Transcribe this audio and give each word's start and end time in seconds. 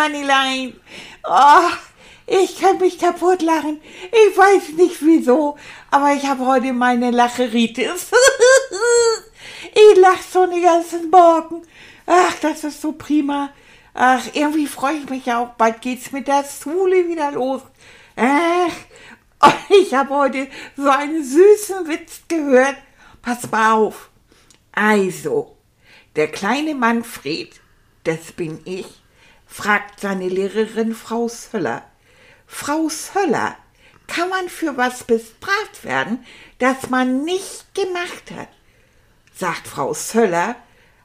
Moneyline. 0.00 0.72
Oh, 1.24 1.70
ich 2.26 2.58
kann 2.58 2.78
mich 2.78 2.98
kaputt 2.98 3.42
lachen. 3.42 3.82
Ich 4.10 4.36
weiß 4.36 4.70
nicht 4.76 5.04
wieso, 5.04 5.58
aber 5.90 6.14
ich 6.14 6.24
habe 6.24 6.46
heute 6.46 6.72
meine 6.72 7.10
Lacheritis. 7.10 8.06
ich 9.74 9.98
lach 9.98 10.22
so 10.22 10.46
den 10.46 10.62
ganzen 10.62 11.10
Morgen. 11.10 11.62
Ach, 12.06 12.34
das 12.40 12.64
ist 12.64 12.80
so 12.80 12.92
prima. 12.92 13.50
Ach, 13.92 14.22
irgendwie 14.32 14.66
freue 14.66 14.96
ich 14.96 15.10
mich 15.10 15.30
auch. 15.30 15.50
Bald 15.50 15.82
geht's 15.82 16.12
mit 16.12 16.28
der 16.28 16.44
Schule 16.44 17.06
wieder 17.06 17.32
los. 17.32 17.60
Ach, 18.16 18.72
ich 19.68 19.92
habe 19.92 20.14
heute 20.14 20.48
so 20.76 20.88
einen 20.88 21.22
süßen 21.22 21.86
Witz 21.88 22.22
gehört. 22.26 22.76
Pass 23.20 23.50
mal 23.50 23.74
auf. 23.74 24.08
Also, 24.72 25.56
der 26.16 26.28
kleine 26.28 26.74
Manfred, 26.74 27.60
das 28.04 28.32
bin 28.32 28.60
ich, 28.64 28.99
fragt 29.50 30.00
seine 30.00 30.28
Lehrerin 30.28 30.94
Frau 30.94 31.28
Söller. 31.28 31.82
Frau 32.46 32.88
Söller, 32.88 33.56
kann 34.06 34.28
man 34.28 34.48
für 34.48 34.76
was 34.76 35.04
bestraft 35.04 35.84
werden, 35.84 36.24
das 36.58 36.88
man 36.88 37.24
nicht 37.24 37.74
gemacht 37.74 38.30
hat? 38.36 38.48
Sagt 39.36 39.68
Frau 39.68 39.92
Söller, 39.92 40.56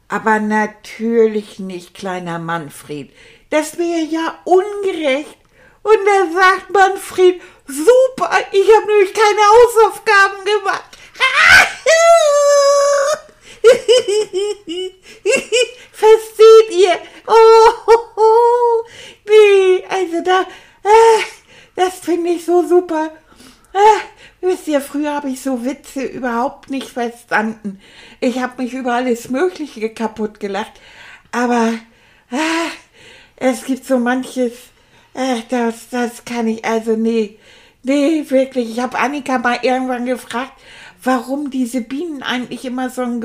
aber 0.08 0.40
natürlich 0.40 1.60
nicht, 1.60 1.94
kleiner 1.96 2.40
Manfred. 2.40 3.12
Das 3.50 3.78
wäre 3.78 4.06
ja 4.06 4.40
ungerecht. 4.44 5.38
Und 5.82 6.00
da 6.06 6.32
sagt 6.34 6.72
Manfred, 6.72 7.42
super, 7.68 8.32
ich 8.52 8.76
habe 8.76 8.88
nämlich 8.88 9.14
keine 9.14 9.42
Hausaufgaben 9.42 10.46
gemacht. 10.46 10.98
Versteht 15.92 16.72
ihr? 16.72 16.98
Oh, 17.28 18.84
nee, 19.28 19.84
also 19.90 20.22
da, 20.24 20.42
äh, 20.42 21.24
das 21.76 22.00
finde 22.00 22.32
ich 22.32 22.46
so 22.46 22.66
super. 22.68 23.12
Äh, 23.74 24.00
wisst 24.42 24.68
ihr, 24.68 24.82
früher 24.82 25.14
habe 25.14 25.30
ich 25.30 25.42
so 25.42 25.66
Witze 25.66 26.04
überhaupt 26.04 26.70
nicht 26.70 26.90
verstanden. 26.90 27.80
Ich 28.20 28.40
habe 28.40 28.64
mich 28.64 28.74
über 28.74 28.94
alles 28.94 29.30
Mögliche 29.30 29.90
kaputt 29.90 30.40
gelacht. 30.40 30.74
Aber 31.32 31.74
äh, 32.32 32.70
es 33.36 33.66
gibt 33.66 33.86
so 33.86 34.00
manches, 34.00 34.54
äh, 35.14 35.42
das, 35.50 35.90
das 35.90 36.24
kann 36.24 36.48
ich, 36.48 36.64
also 36.64 36.96
nee, 36.96 37.38
nee, 37.84 38.24
wirklich. 38.30 38.72
Ich 38.72 38.80
habe 38.80 38.98
Annika 38.98 39.38
mal 39.38 39.60
irgendwann 39.62 40.06
gefragt, 40.06 40.54
warum 41.06 41.50
diese 41.50 41.82
Bienen 41.82 42.24
eigentlich 42.24 42.66
immer 42.66 42.90
so 42.90 43.04
ein, 43.04 43.22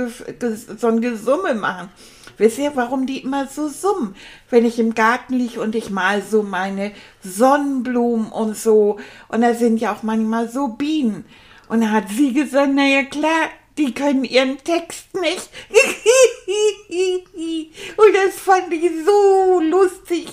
so 0.78 0.86
ein 0.86 1.00
Gesumme 1.00 1.54
machen. 1.54 1.90
Wisst 2.38 2.58
ihr, 2.58 2.72
warum 2.74 3.06
die 3.06 3.18
immer 3.18 3.46
so 3.46 3.68
summen, 3.68 4.16
wenn 4.48 4.64
ich 4.64 4.78
im 4.78 4.94
Garten 4.94 5.34
liege 5.34 5.60
und 5.60 5.74
ich 5.74 5.90
mal 5.90 6.22
so 6.22 6.42
meine 6.42 6.92
Sonnenblumen 7.22 8.32
und 8.32 8.56
so. 8.56 8.98
Und 9.28 9.42
da 9.42 9.52
sind 9.54 9.78
ja 9.78 9.92
auch 9.92 10.02
manchmal 10.02 10.48
so 10.48 10.68
Bienen. 10.68 11.26
Und 11.68 11.82
da 11.82 11.90
hat 11.90 12.08
sie 12.08 12.32
gesagt, 12.32 12.70
na 12.74 12.86
ja 12.86 13.02
klar, 13.02 13.50
die 13.76 13.92
können 13.92 14.24
ihren 14.24 14.56
Text 14.64 15.14
nicht. 15.20 15.50
und 17.96 18.14
das 18.14 18.36
fand 18.36 18.72
ich 18.72 18.90
so 19.04 19.60
lustig. 19.60 20.28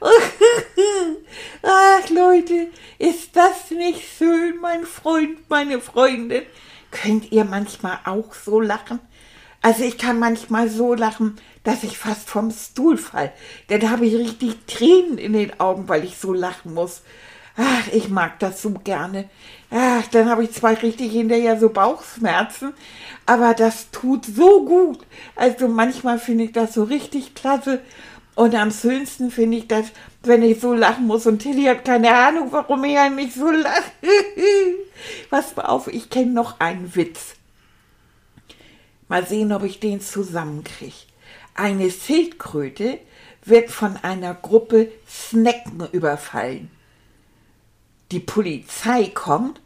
Ach 1.62 2.10
Leute, 2.10 2.70
ist 2.98 3.36
das 3.36 3.70
nicht 3.70 4.02
schön, 4.18 4.56
mein 4.60 4.84
Freund, 4.84 5.48
meine 5.48 5.80
Freundin? 5.80 6.42
Könnt 6.92 7.32
ihr 7.32 7.44
manchmal 7.44 7.98
auch 8.04 8.34
so 8.34 8.60
lachen? 8.60 9.00
Also 9.62 9.82
ich 9.82 9.98
kann 9.98 10.18
manchmal 10.18 10.68
so 10.68 10.94
lachen, 10.94 11.36
dass 11.64 11.82
ich 11.82 11.98
fast 11.98 12.28
vom 12.28 12.50
Stuhl 12.50 12.96
fall. 12.96 13.32
Dann 13.68 13.90
habe 13.90 14.06
ich 14.06 14.14
richtig 14.14 14.66
Tränen 14.66 15.18
in 15.18 15.32
den 15.32 15.58
Augen, 15.58 15.88
weil 15.88 16.04
ich 16.04 16.16
so 16.16 16.32
lachen 16.32 16.74
muss. 16.74 17.02
Ach, 17.56 17.88
ich 17.92 18.08
mag 18.08 18.38
das 18.38 18.62
so 18.62 18.70
gerne. 18.70 19.28
Ach, 19.70 20.06
dann 20.08 20.28
habe 20.28 20.44
ich 20.44 20.52
zwar 20.52 20.80
richtig 20.82 21.12
hinterher 21.12 21.58
so 21.58 21.68
Bauchschmerzen, 21.68 22.72
aber 23.26 23.54
das 23.54 23.90
tut 23.90 24.24
so 24.24 24.64
gut. 24.64 24.98
Also 25.36 25.68
manchmal 25.68 26.18
finde 26.18 26.44
ich 26.44 26.52
das 26.52 26.74
so 26.74 26.84
richtig 26.84 27.34
klasse. 27.34 27.80
Und 28.34 28.54
am 28.54 28.70
schönsten 28.70 29.30
finde 29.30 29.58
ich 29.58 29.68
das, 29.68 29.86
wenn 30.22 30.42
ich 30.42 30.60
so 30.60 30.72
lachen 30.72 31.06
muss. 31.06 31.26
Und 31.26 31.40
Tilly 31.40 31.64
hat 31.64 31.84
keine 31.84 32.14
Ahnung, 32.14 32.48
warum 32.50 32.82
ich 32.84 32.98
eigentlich 32.98 33.34
so 33.34 33.50
lache. 33.50 33.92
Pass 35.30 35.54
mal 35.54 35.66
auf, 35.66 35.88
ich 35.88 36.08
kenne 36.08 36.32
noch 36.32 36.58
einen 36.58 36.94
Witz. 36.94 37.34
Mal 39.08 39.26
sehen, 39.26 39.52
ob 39.52 39.64
ich 39.64 39.80
den 39.80 40.00
zusammenkriege. 40.00 40.94
Eine 41.54 41.90
Schildkröte 41.90 42.98
wird 43.44 43.70
von 43.70 43.96
einer 43.96 44.34
Gruppe 44.34 44.90
Snacken 45.06 45.86
überfallen. 45.92 46.70
Die 48.10 48.20
Polizei 48.20 49.10
kommt 49.12 49.60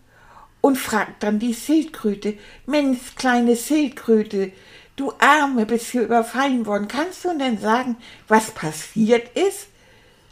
und 0.60 0.76
fragt 0.76 1.22
dann 1.22 1.38
die 1.38 1.54
Schildkröte, 1.54 2.36
Mensch, 2.66 3.14
kleine 3.14 3.54
Schildkröte, 3.54 4.50
du 4.96 5.12
Arme, 5.18 5.66
bist 5.66 5.86
hier 5.86 6.02
überfallen 6.02 6.66
worden. 6.66 6.88
Kannst 6.88 7.24
du 7.24 7.36
denn 7.36 7.58
sagen, 7.58 7.96
was 8.28 8.50
passiert 8.50 9.36
ist? 9.36 9.68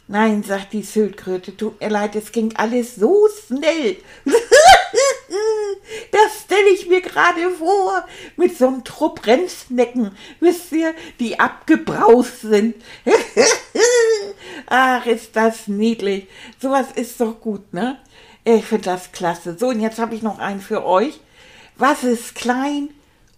Nein, 0.07 0.43
sagt 0.43 0.73
die 0.73 0.83
Schildkröte, 0.83 1.57
tut 1.57 1.79
mir 1.79 1.89
leid, 1.89 2.15
es 2.15 2.31
ging 2.31 2.55
alles 2.55 2.95
so 2.95 3.27
schnell. 3.47 3.97
Das 6.11 6.43
stelle 6.45 6.69
ich 6.69 6.87
mir 6.87 7.01
gerade 7.01 7.51
vor, 7.51 8.05
mit 8.37 8.57
so 8.57 8.67
einem 8.67 8.83
Trupp 8.83 9.25
Rennsnecken, 9.27 10.11
wisst 10.39 10.71
ihr, 10.71 10.93
die 11.19 11.39
abgebraust 11.39 12.41
sind. 12.41 12.75
Ach, 14.67 15.05
ist 15.05 15.35
das 15.35 15.67
niedlich. 15.67 16.27
Sowas 16.59 16.87
ist 16.95 17.19
doch 17.19 17.39
gut, 17.39 17.73
ne? 17.73 17.99
Ich 18.43 18.65
finde 18.65 18.85
das 18.85 19.11
klasse. 19.11 19.57
So, 19.59 19.67
und 19.67 19.79
jetzt 19.79 19.99
habe 19.99 20.15
ich 20.15 20.21
noch 20.21 20.39
einen 20.39 20.61
für 20.61 20.85
euch. 20.85 21.19
Was 21.77 22.03
ist 22.03 22.35
klein, 22.35 22.89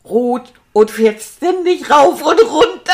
rot 0.05 0.53
und 0.77 0.91
fährt 0.91 1.19
ständig 1.23 1.89
rauf 1.89 2.21
und 2.21 2.39
runter? 2.39 2.93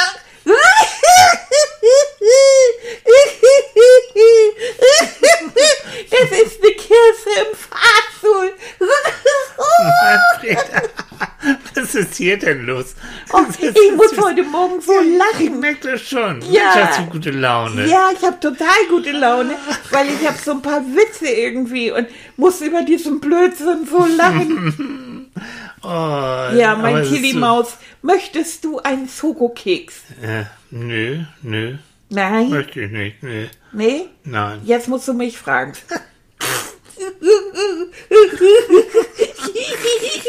Das 6.09 6.31
ist 6.31 6.61
eine 6.63 6.71
Kirche 6.75 7.33
im 7.41 7.57
Fahrstuhl. 7.57 8.53
Was 11.75 11.95
ist 11.95 12.15
hier 12.15 12.37
denn 12.37 12.65
los? 12.65 12.95
Oh, 13.33 13.41
ich 13.59 13.91
muss 13.95 14.17
heute 14.17 14.43
Morgen 14.43 14.79
so 14.81 14.93
Ich 15.01 15.17
lachen. 15.17 15.59
merke 15.59 15.91
das 15.91 16.01
schon. 16.01 16.41
Ja. 16.49 16.73
Mensch, 16.75 16.87
hast 16.87 16.99
du 16.99 17.05
gute 17.07 17.31
Laune. 17.31 17.85
Ja, 17.87 18.09
ich 18.17 18.23
habe 18.25 18.39
total 18.39 18.85
gute 18.89 19.11
Laune, 19.11 19.55
weil 19.91 20.07
ich 20.09 20.25
habe 20.27 20.37
so 20.37 20.51
ein 20.51 20.61
paar 20.61 20.81
Witze 20.81 21.27
irgendwie 21.27 21.91
und 21.91 22.07
muss 22.37 22.61
über 22.61 22.83
diesen 22.83 23.19
Blödsinn 23.19 23.87
so 23.89 24.05
lachen. 24.05 25.31
Oh, 25.83 25.87
Ja, 25.87 26.77
mein 26.81 26.97
es 26.97 27.07
ist 27.11 27.15
Tilly 27.15 27.33
Maus, 27.33 27.75
möchtest 28.01 28.63
du 28.63 28.79
einen 28.79 29.09
Schokokeks? 29.09 29.95
So, 30.21 30.25
äh, 30.27 30.45
nö, 30.71 31.19
nö, 31.41 31.75
Nein? 32.09 32.49
möchte 32.49 32.81
ich 32.81 32.91
nicht. 32.91 33.23
Nö, 33.23 33.47
Nee? 33.73 34.05
nein. 34.23 34.61
Jetzt 34.63 34.87
musst 34.87 35.07
du 35.07 35.13
mich 35.13 35.37
fragen. 35.37 35.73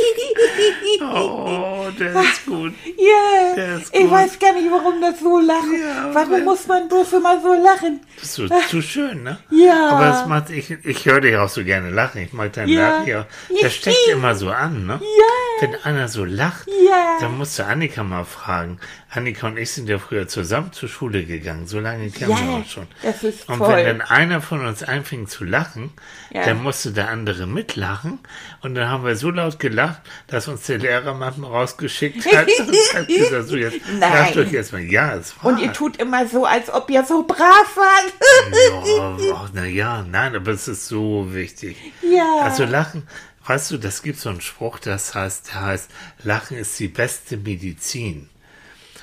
Oh, 1.03 1.87
der 1.99 2.15
ist 2.21 2.47
gut. 2.47 2.73
Ja, 2.97 3.77
ist 3.77 3.95
ich 3.95 4.03
gut. 4.03 4.11
weiß 4.11 4.39
gar 4.39 4.53
nicht, 4.55 4.71
warum 4.71 5.01
das 5.01 5.21
so 5.21 5.39
lachen. 5.41 5.79
Ja, 5.81 6.11
warum 6.15 6.45
muss 6.45 6.67
man 6.67 6.89
bloß 6.89 7.13
immer 7.15 7.41
so 7.41 7.53
lachen? 7.53 8.01
Das 8.17 8.25
ist 8.25 8.35
so, 8.37 8.49
zu 8.69 8.83
schön, 8.83 9.23
ne? 9.23 9.39
Ja. 9.51 9.91
Aber 9.91 10.21
es 10.21 10.27
macht, 10.27 10.51
ich, 10.51 10.71
ich 10.85 11.05
höre 11.07 11.21
dich 11.21 11.37
auch 11.37 11.49
so 11.49 11.65
gerne 11.65 11.91
lachen. 11.91 12.23
Ich 12.23 12.33
mag 12.33 12.53
deinen 12.53 12.69
Ja. 12.69 12.91
Lachen. 12.99 13.07
Ja. 13.09 13.27
Der 13.63 13.71
steckt 13.71 14.09
immer 14.11 14.35
so 14.35 14.51
an, 14.51 14.87
ne? 14.87 15.01
Ja, 15.03 15.67
wenn 15.69 15.75
einer 15.85 16.09
so 16.09 16.25
lacht, 16.25 16.67
Ja. 16.89 17.17
dann 17.21 17.37
musst 17.37 17.59
du 17.59 17.65
Annika 17.67 18.03
mal 18.03 18.25
fragen. 18.25 18.79
Annika 19.11 19.47
und 19.47 19.59
ich 19.59 19.71
sind 19.71 19.89
ja 19.89 19.99
früher 19.99 20.27
zusammen 20.27 20.73
zur 20.73 20.89
Schule 20.89 21.25
gegangen. 21.25 21.67
So 21.69 21.79
lange 21.79 22.11
kennen 22.11 22.31
wir 22.37 22.45
Ja, 22.45 22.53
uns 22.57 22.71
schon. 22.73 22.87
das 23.03 23.23
ist 23.23 23.49
und 23.49 23.59
toll. 23.59 23.69
wenn 23.77 23.99
dann 23.99 24.01
einer 24.01 24.41
von 24.41 24.67
uns 24.67 24.83
anfing 24.83 25.29
zu 25.29 25.45
lachen, 25.45 25.93
Ja. 26.31 26.45
dann 26.45 26.63
musste 26.63 26.91
der 26.93 27.09
andere 27.11 27.47
mitlachen. 27.47 28.19
Und 28.63 28.75
dann 28.75 28.89
haben 28.89 29.05
wir 29.05 29.15
so 29.15 29.31
laut 29.31 29.61
gelacht, 29.61 30.01
dass 30.35 30.49
uns 30.49 30.67
der 30.67 30.79
Lehrer 30.79 31.15
manchmal 31.15 31.51
rausgeschickt 31.51 32.27
hat 32.35 32.49
hat 32.95 33.07
gesagt, 33.07 33.49
so 33.49 33.57
jetzt 33.57 33.79
Nein. 33.99 34.37
euch 34.37 34.53
erstmal. 34.53 34.83
Ja, 34.83 35.15
es 35.15 35.33
war. 35.37 35.53
Und 35.53 35.61
ihr 35.61 35.73
tut 35.73 35.97
immer 35.99 36.27
so, 36.27 36.45
als 36.45 36.69
ob 36.71 36.91
ihr 36.91 37.05
so 37.05 37.23
brav 37.23 37.77
wart. 37.77 39.21
Ja, 39.21 39.49
na 39.53 39.65
ja, 39.65 40.03
nein, 40.03 40.35
aber 40.35 40.51
es 40.51 40.67
ist 40.67 40.89
so 40.89 41.33
wichtig. 41.33 41.77
Ja. 42.03 42.41
Also 42.43 42.65
Lachen, 42.65 43.07
weißt 43.47 43.71
du, 43.71 43.79
das 43.79 44.03
gibt 44.03 44.19
so 44.19 44.29
einen 44.29 44.41
Spruch, 44.41 44.81
das 44.81 45.15
heißt, 45.15 45.53
der 45.53 45.63
heißt, 45.63 45.91
Lachen 46.25 46.57
ist 46.57 46.79
die 46.81 46.89
beste 46.89 47.37
Medizin. 47.37 48.29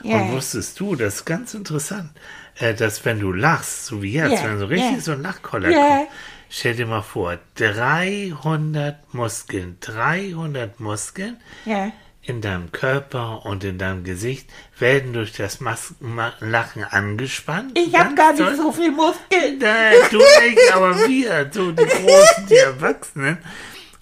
Ja. 0.03 0.17
Und 0.17 0.33
wusstest 0.33 0.79
du, 0.79 0.95
das 0.95 1.15
ist 1.15 1.25
ganz 1.25 1.53
interessant, 1.53 2.09
äh, 2.59 2.73
dass 2.73 3.05
wenn 3.05 3.19
du 3.19 3.31
lachst, 3.31 3.85
so 3.85 4.01
wie 4.01 4.13
jetzt, 4.13 4.43
Ja, 4.43 4.49
wenn 4.49 4.59
so 4.59 4.65
richtig 4.65 4.95
ja. 4.95 4.99
so 4.99 5.11
ein 5.13 5.21
Lachkoller 5.21 5.71
kommt, 5.71 6.09
stell 6.51 6.75
dir 6.75 6.85
mal 6.85 7.01
vor, 7.01 7.39
300 7.55 9.13
Muskeln, 9.13 9.77
300 9.79 10.79
Muskeln 10.79 11.37
Ja. 11.65 11.91
in 12.23 12.41
deinem 12.41 12.71
Körper 12.71 13.45
und 13.45 13.63
in 13.63 13.77
deinem 13.79 14.03
Gesicht 14.03 14.47
werden 14.77 15.13
durch 15.13 15.33
das 15.33 15.59
Mas 15.61 15.95
Ma 15.99 16.33
Lachen 16.39 16.83
angespannt. 16.83 17.77
Ich 17.77 17.95
habe 17.95 18.13
gar 18.15 18.33
nicht 18.33 18.57
so 18.57 18.71
viel 18.71 18.91
Muskeln. 18.91 19.57
Nein, 19.59 19.93
du 20.11 20.17
nicht, 20.17 20.73
aber 20.73 20.95
wir, 21.07 21.49
so 21.51 21.71
die 21.71 21.85
Großen, 21.85 22.47
die 22.47 22.57
Erwachsenen. 22.57 23.37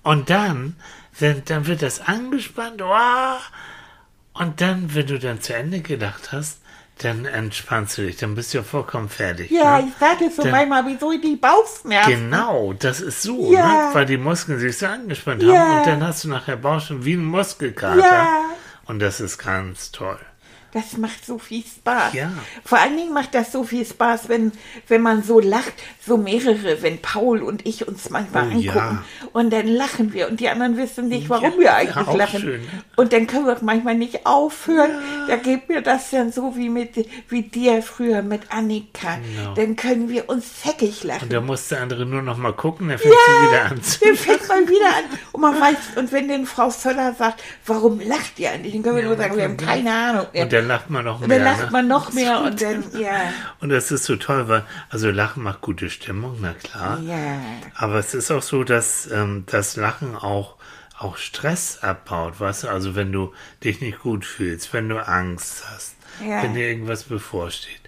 Und 0.04 0.30
dann, 0.30 0.76
dann, 1.20 1.44
dann 1.46 1.68
wird 1.68 1.82
das 1.82 2.02
angespannt, 2.02 2.82
oh, 2.82 3.38
und 4.34 4.62
dann, 4.62 4.94
wenn 4.96 5.08
du 5.08 5.20
dann 5.20 5.42
zu 5.42 5.54
Ende 5.56 5.82
gedacht 5.82 6.32
hast, 6.32 6.60
dann 7.00 7.24
entspannst 7.26 7.98
du 7.98 8.02
dich, 8.02 8.18
dann 8.18 8.36
bist 8.36 8.54
du 8.54 8.58
ja 8.58 8.64
vollkommen 8.64 9.08
fertig. 9.08 9.50
Ja, 9.52 9.80
ne? 9.80 9.88
ich 9.88 9.94
sage 10.00 10.30
so 10.36 10.42
Dann- 10.44 10.52
manchmal, 10.52 10.86
wieso 10.86 11.12
die 11.18 11.38
Bauchschmerzen. 11.38 12.10
Genau, 12.30 12.74
das 12.74 13.00
ist 13.00 13.22
so, 13.22 13.54
Ja. 13.54 13.68
ne? 13.68 13.90
weil 13.94 14.06
die 14.06 14.18
Muskeln 14.18 14.60
sich 14.60 14.78
so 14.78 14.86
angespannt 14.88 15.42
Ja. 15.44 15.54
haben 15.58 15.78
und 15.80 15.88
dann 15.88 16.04
hast 16.06 16.26
du 16.26 16.30
nachher 16.30 16.58
Bauchschmerzen 16.58 17.06
wie 17.06 17.14
ein 17.14 17.24
Muskelkater. 17.24 18.00
Ja. 18.00 18.28
Und 18.86 19.00
das 19.00 19.22
ist 19.22 19.38
ganz 19.38 19.92
toll. 19.92 20.20
Das 20.72 20.98
macht 20.98 21.26
so 21.26 21.40
viel 21.40 21.64
Spaß. 21.64 22.14
Ja. 22.14 22.32
Vor 22.64 22.78
allen 22.80 22.96
Dingen 22.96 23.14
macht 23.14 23.34
das 23.34 23.52
so 23.52 23.64
viel 23.64 23.86
Spaß, 23.86 24.30
wenn, 24.30 24.52
wenn 24.88 25.02
man 25.02 25.24
so 25.24 25.40
lacht, 25.40 25.74
so 26.06 26.18
mehrere, 26.18 26.82
wenn 26.82 27.00
Paul 27.02 27.42
und 27.42 27.66
ich 27.66 27.88
uns 27.88 28.10
manchmal 28.10 28.44
Oh, 28.48 28.52
angucken 28.52 28.64
ja. 28.66 29.04
und 29.34 29.52
dann 29.52 29.68
lachen 29.68 30.14
wir 30.14 30.30
und 30.30 30.40
die 30.40 30.48
anderen 30.50 30.78
wissen 30.78 31.08
nicht, 31.08 31.30
warum 31.30 31.54
Ja, 31.54 31.60
wir 31.60 31.74
eigentlich 31.76 32.14
lachen. 32.16 32.40
schön, 32.42 32.62
ne? 32.62 32.68
Und 32.96 33.14
dann 33.14 33.26
können 33.28 33.46
wir 33.48 33.54
auch 33.58 33.62
manchmal 33.62 33.96
nicht 33.96 34.26
aufhören. 34.26 34.92
Da 35.28 35.36
geht 35.38 35.70
mir 35.70 35.82
das 35.82 36.10
dann 36.12 36.32
so 36.32 36.56
wie 36.56 36.70
mit 36.70 36.90
wie 37.30 37.42
dir 37.44 37.82
früher 37.82 38.22
mit 38.22 38.52
Annika. 38.52 39.18
Genau. 39.18 39.54
Dann 39.56 39.76
können 39.76 40.10
wir 40.10 40.30
uns 40.30 40.64
säckig 40.64 41.04
lachen. 41.04 41.24
Und 41.24 41.34
da 41.34 41.42
muss 41.42 41.68
der 41.68 41.82
andere 41.82 42.06
nur 42.06 42.22
noch 42.22 42.38
mal 42.38 42.54
gucken, 42.54 42.90
dann 42.90 42.98
fängt 42.98 43.14
sie 43.14 43.48
wieder 43.48 43.66
an 43.72 43.82
zu 43.84 44.00
Der 44.00 44.16
fängt 44.16 44.48
mal 44.48 44.68
wieder 44.68 44.88
an. 44.88 45.04
Und 45.32 45.42
man 45.42 45.60
weiß, 45.60 45.76
und 45.96 46.12
wenn 46.12 46.28
dann 46.28 46.46
Frau 46.46 46.70
Völler 46.70 47.14
sagt, 47.14 47.42
warum 47.66 48.00
lacht 48.00 48.40
ihr 48.40 48.52
eigentlich? 48.52 48.74
Dann 48.74 48.84
können 48.84 48.96
wir 48.98 49.04
nur 49.04 49.18
sagen, 49.18 49.36
wir 49.38 49.44
haben 49.44 49.58
keine 49.58 49.92
Ahnung. 49.92 50.28
Und 50.34 50.52
dann 50.60 50.68
lacht 50.68 50.90
man 50.90 51.06
noch 51.06 51.20
mehr. 51.20 51.28
dann 51.30 51.44
lacht 51.44 51.66
ne? 51.66 51.72
man 51.72 51.88
noch 51.88 52.14
mehr 52.14 52.42
und 52.42 52.62
dann, 52.62 52.84
ja. 53.00 53.34
Und 53.60 53.70
das 53.70 53.92
ist 53.92 54.06
so 54.06 54.16
toll, 54.16 54.48
weil, 54.48 54.64
also 54.90 55.10
Lachen 55.10 55.44
macht 55.44 55.62
gute 55.62 55.90
Stimmung, 55.90 56.38
na 56.42 56.54
klar. 56.54 57.00
Ja. 57.02 57.40
Aber 57.76 57.96
es 57.96 58.14
ist 58.14 58.32
auch 58.32 58.42
so, 58.42 58.64
dass 58.64 59.10
ähm, 59.12 59.44
das 59.48 59.76
Lachen 59.76 60.16
auch, 60.16 60.56
auch 60.98 61.18
Stress 61.18 61.80
abbaut, 61.82 62.40
weißt 62.40 62.64
du? 62.64 62.68
Also 62.70 62.96
wenn 62.96 63.12
du 63.12 63.34
dich 63.64 63.80
nicht 63.82 64.00
gut 64.00 64.26
fühlst, 64.26 64.74
wenn 64.74 64.90
du 64.90 64.98
Angst 65.06 65.64
hast, 65.72 65.96
Ja. 66.26 66.44
wenn 66.44 66.54
dir 66.54 66.68
irgendwas 66.68 67.04
bevorsteht. 67.04 67.80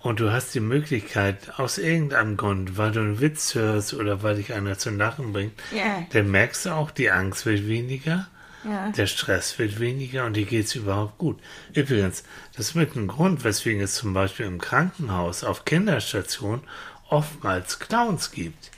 Und 0.00 0.20
du 0.20 0.30
hast 0.32 0.54
die 0.54 0.60
Möglichkeit, 0.60 1.58
aus 1.58 1.78
irgendeinem 1.78 2.36
Grund, 2.36 2.76
weil 2.76 2.92
du 2.92 3.00
einen 3.00 3.20
Witz 3.20 3.54
hörst 3.54 3.94
oder 3.94 4.22
weil 4.22 4.36
dich 4.36 4.52
einer 4.52 4.76
zum 4.78 4.98
Lachen 4.98 5.32
bringt, 5.32 5.54
Ja. 5.74 6.06
dann 6.12 6.30
merkst 6.30 6.66
du 6.66 6.70
auch, 6.70 6.90
die 6.90 7.10
Angst 7.10 7.46
wird 7.46 7.66
weniger, 7.66 8.26
Ja. 8.64 8.88
der 8.90 9.06
Stress 9.06 9.58
wird 9.58 9.78
weniger 9.80 10.24
und 10.24 10.34
dir 10.34 10.46
geht's 10.46 10.74
überhaupt 10.74 11.18
gut. 11.18 11.38
Übrigens, 11.74 12.24
das 12.56 12.68
ist 12.68 12.74
mit 12.74 12.96
ein 12.96 13.06
Grund, 13.08 13.44
weswegen 13.44 13.82
es 13.82 13.94
zum 13.94 14.14
Beispiel 14.14 14.46
im 14.46 14.60
Krankenhaus 14.60 15.44
auf 15.44 15.64
Kinderstationen 15.64 16.62
oftmals 17.08 17.78
Clowns 17.78 18.30
gibt. 18.30 18.70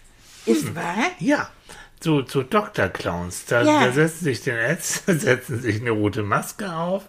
Ist 0.44 0.74
wahr? 0.74 0.96
Ja, 1.18 1.48
so, 2.00 2.24
so 2.26 2.42
Doktor-Clowns. 2.42 3.46
Da, 3.46 3.62
Ja. 3.62 3.86
da 3.86 3.92
setzen 3.92 4.24
sich 4.24 4.42
den 4.42 4.56
Ärzte, 4.56 5.14
setzen 5.18 5.60
sich 5.60 5.80
eine 5.80 5.90
rote 5.90 6.22
Maske 6.22 6.72
auf 6.72 7.08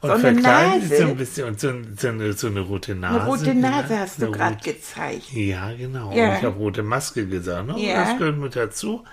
und 0.00 0.10
So 0.10 0.18
verkleiden 0.18 0.88
sich 0.88 0.98
so 0.98 1.04
ein 1.04 1.16
bisschen 1.16 1.46
und 1.48 1.60
so, 1.60 1.72
so, 1.96 2.08
eine, 2.08 2.32
so 2.32 2.46
eine 2.48 2.60
rote 2.60 2.94
Nase. 2.94 3.20
Eine 3.20 3.28
rote 3.28 3.54
Nase 3.54 3.98
hast 3.98 4.20
du 4.22 4.30
gerade 4.30 4.56
gezeigt. 4.56 5.32
Ja, 5.32 5.72
genau. 5.74 6.12
Ja. 6.12 6.30
Und 6.30 6.38
ich 6.38 6.44
habe 6.44 6.56
rote 6.56 6.82
Maske 6.82 7.26
gesagt. 7.26 7.68
Ne? 7.68 7.78
Ja. 7.78 8.04
Das 8.04 8.18
gehört 8.18 8.38
mit 8.38 8.56
dazu. 8.56 9.04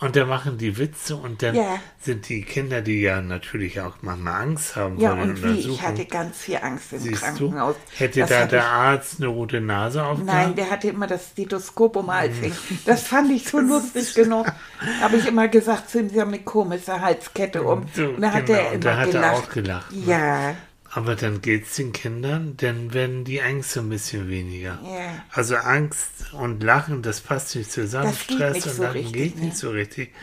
Und 0.00 0.16
da 0.16 0.26
machen 0.26 0.58
die 0.58 0.76
Witze 0.76 1.16
und 1.16 1.42
dann 1.42 1.54
Ja. 1.54 1.78
sind 2.00 2.28
die 2.28 2.42
Kinder, 2.42 2.82
die 2.82 3.00
ja 3.00 3.20
natürlich 3.22 3.80
auch 3.80 3.94
manchmal 4.02 4.42
Angst 4.42 4.74
haben 4.76 4.98
Ja, 4.98 5.10
vor 5.10 5.18
den 5.20 5.30
und 5.30 5.42
wie? 5.44 5.70
Ich 5.70 5.82
hatte 5.82 6.04
ganz 6.04 6.36
viel 6.38 6.58
Angst 6.60 6.92
im 6.92 6.98
Siehst 6.98 7.22
du, 7.22 7.26
Krankenhaus. 7.26 7.76
hätte 7.96 8.20
Das 8.20 8.28
da 8.28 8.44
der 8.46 8.58
ich- 8.58 8.64
Arzt 8.66 9.14
eine 9.20 9.28
rote 9.28 9.60
Nase 9.60 10.02
aufgehabt? 10.04 10.26
Nein, 10.26 10.54
der 10.56 10.70
hatte 10.70 10.88
immer 10.88 11.06
das 11.06 11.28
Stethoskop 11.30 11.96
um 11.96 12.06
den 12.06 12.14
Hals 12.14 12.36
Hm. 12.40 12.52
Das 12.84 13.04
fand 13.04 13.30
ich 13.30 13.48
so 13.48 13.60
lustig 13.60 14.12
genug. 14.14 14.46
Habe 15.00 15.16
ich 15.16 15.26
immer 15.26 15.48
gesagt 15.48 15.88
zu 15.90 16.00
ihm, 16.00 16.08
sie 16.10 16.20
haben 16.20 16.28
eine 16.34 16.42
komische 16.42 17.00
Halskette 17.00 17.62
um. 17.62 17.82
Und 17.96 18.20
da 18.20 18.32
hat 18.32 18.46
genau, 18.46 18.58
er 18.58 18.66
und 18.66 18.72
immer 18.74 18.84
da 18.84 18.96
hat 18.96 19.06
er 19.06 19.12
gelacht. 19.12 19.34
auch 19.36 19.48
gelacht, 19.50 19.92
ne? 19.92 20.02
Ja, 20.06 20.54
Aber 20.96 21.16
dann 21.16 21.40
geht's 21.40 21.74
den 21.74 21.92
Kindern, 21.92 22.56
dann 22.56 22.94
werden 22.94 23.24
die 23.24 23.40
Ängste 23.40 23.80
ein 23.80 23.88
bisschen 23.88 24.28
weniger. 24.28 24.78
Ja. 24.84 25.24
Also 25.32 25.56
Angst 25.56 26.32
und 26.32 26.62
Lachen, 26.62 27.02
das 27.02 27.20
passt 27.20 27.56
nicht 27.56 27.72
zusammen. 27.72 28.12
Das 28.12 28.22
Stress 28.22 28.54
nicht 28.54 28.66
und 28.68 28.74
so 28.74 28.82
Lachen 28.84 28.92
richtig, 28.92 29.12
geht 29.12 29.36
ne? 29.36 29.44
nicht 29.46 29.56
so 29.56 29.70
richtig. 29.70 30.14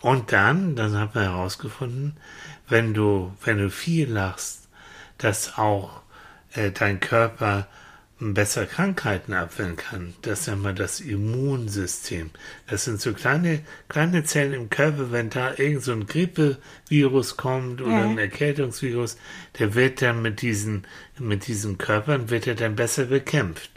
Und 0.00 0.32
dann, 0.32 0.74
dann 0.74 0.98
hat 0.98 1.14
man 1.14 1.22
herausgefunden, 1.22 2.16
wenn 2.68 2.94
du, 2.94 3.32
wenn 3.44 3.58
du 3.58 3.70
viel 3.70 4.10
lachst, 4.10 4.68
dass 5.18 5.56
auch 5.56 6.02
äh, 6.52 6.72
dein 6.72 6.98
Körper 6.98 7.68
besser 8.20 8.66
Krankheiten 8.66 9.32
abwehren 9.32 9.76
kann. 9.76 10.14
Das 10.22 10.46
nennt 10.46 10.62
man 10.62 10.74
das 10.76 11.00
Immunsystem. 11.00 12.30
Das 12.66 12.84
sind 12.84 13.00
so 13.00 13.12
kleine, 13.12 13.60
kleine 13.88 14.24
Zellen 14.24 14.54
im 14.54 14.70
Körper, 14.70 15.12
wenn 15.12 15.30
da 15.30 15.54
irgend 15.56 15.82
so 15.84 15.92
ein 15.92 16.06
Grippevirus 16.06 17.36
kommt 17.36 17.80
oder 17.80 17.92
Ja. 17.92 18.04
ein 18.08 18.18
Erkältungsvirus, 18.18 19.16
der 19.58 19.74
wird 19.74 20.02
dann 20.02 20.20
mit 20.22 20.42
diesen, 20.42 20.86
mit 21.18 21.46
diesen 21.46 21.78
Körpern 21.78 22.28
wird 22.30 22.46
er 22.46 22.54
dann 22.56 22.74
besser 22.76 23.04
bekämpft. 23.06 23.70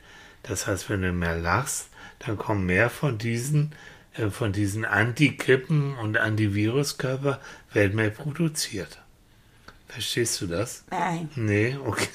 Das 0.43 0.65
heißt, 0.65 0.89
wenn 0.89 1.03
du 1.03 1.11
mehr 1.13 1.37
lachst, 1.37 1.89
dann 2.19 2.37
kommen 2.37 2.65
mehr 2.65 2.89
von 2.89 3.17
diesen, 3.19 3.73
äh, 4.13 4.29
von 4.29 4.51
diesen 4.53 4.85
Antigrippen 4.85 5.95
und 5.97 6.17
Antiviruskörper 6.17 7.39
werden 7.73 7.95
mehr 7.95 8.09
produziert. 8.09 8.97
Verstehst 9.87 10.41
du 10.41 10.47
das? 10.47 10.83
nein. 10.89 11.29
Nee, 11.35 11.77
okay. 11.85 12.07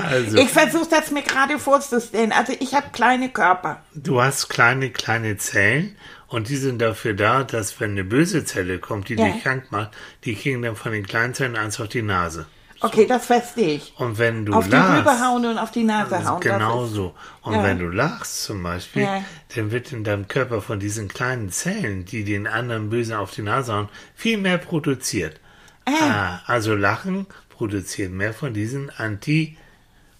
Also, 0.00 0.36
Ich 0.38 0.48
versuche 0.50 0.88
das 0.90 1.10
mir 1.10 1.22
gerade 1.22 1.58
vorzustellen. 1.58 2.32
Also 2.32 2.52
ich 2.58 2.74
habe 2.74 2.86
kleine 2.92 3.28
Körper. 3.30 3.82
du 3.94 4.20
hast 4.20 4.48
kleine, 4.48 4.90
kleine 4.90 5.36
Zellen 5.36 5.96
und 6.28 6.48
die 6.48 6.56
sind 6.56 6.80
dafür 6.80 7.14
da, 7.14 7.44
dass 7.44 7.78
wenn 7.80 7.92
eine 7.92 8.04
böse 8.04 8.44
Zelle 8.44 8.78
kommt, 8.78 9.08
die 9.08 9.14
Ja. 9.14 9.26
dich 9.28 9.42
krank 9.42 9.64
macht, 9.70 9.90
die 10.24 10.34
kriegen 10.34 10.62
dann 10.62 10.76
von 10.76 10.92
den 10.92 11.06
kleinen 11.06 11.34
Zellen 11.34 11.56
eins 11.56 11.80
auf 11.80 11.88
die 11.88 12.02
Nase. 12.02 12.46
Okay, 12.80 13.06
das 13.06 13.26
verstehe 13.26 13.74
ich. 13.74 13.92
Und 13.96 14.18
wenn 14.18 14.46
du 14.46 14.52
Auf 14.52 14.66
die 14.66 14.70
lachst, 14.70 15.00
Rübe 15.00 15.20
hauen 15.20 15.44
und 15.46 15.58
auf 15.58 15.72
die 15.72 15.82
Nase 15.82 16.24
hauen. 16.24 16.40
Genau 16.40 16.86
so. 16.86 17.12
Und 17.42 17.54
Ja. 17.54 17.64
wenn 17.64 17.80
du 17.80 17.88
lachst 17.88 18.44
zum 18.44 18.62
Beispiel, 18.62 19.02
Ja. 19.02 19.24
dann 19.56 19.72
wird 19.72 19.90
in 19.90 20.04
deinem 20.04 20.28
Körper 20.28 20.62
von 20.62 20.78
diesen 20.78 21.08
kleinen 21.08 21.50
Zellen, 21.50 22.04
die 22.04 22.22
den 22.22 22.46
anderen 22.46 22.88
Böse 22.88 23.18
auf 23.18 23.32
die 23.32 23.42
Nase 23.42 23.72
hauen, 23.72 23.88
viel 24.14 24.38
mehr 24.38 24.58
produziert. 24.58 25.40
Ah, 25.86 26.40
also 26.46 26.74
Lachen 26.76 27.26
produziert 27.58 28.12
mehr 28.12 28.32
von 28.32 28.54
diesen 28.54 28.88
Anti, 28.90 29.56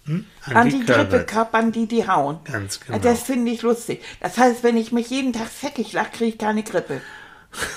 hm? 0.05 0.25
Antigrippekörpern, 0.45 1.71
die 1.71 1.87
die 1.87 2.07
hauen. 2.07 2.39
Ganz 2.43 2.81
genau. 2.81 2.99
Das 2.99 3.23
finde 3.23 3.51
ich 3.51 3.61
lustig. 3.61 4.03
Das 4.19 4.37
heißt, 4.37 4.63
wenn 4.63 4.75
ich 4.75 4.91
mich 4.91 5.09
jeden 5.09 5.33
Tag 5.33 5.47
säckig 5.49 5.93
lache, 5.93 6.11
kriege 6.11 6.31
ich 6.31 6.37
keine 6.37 6.63
Grippe. 6.63 7.01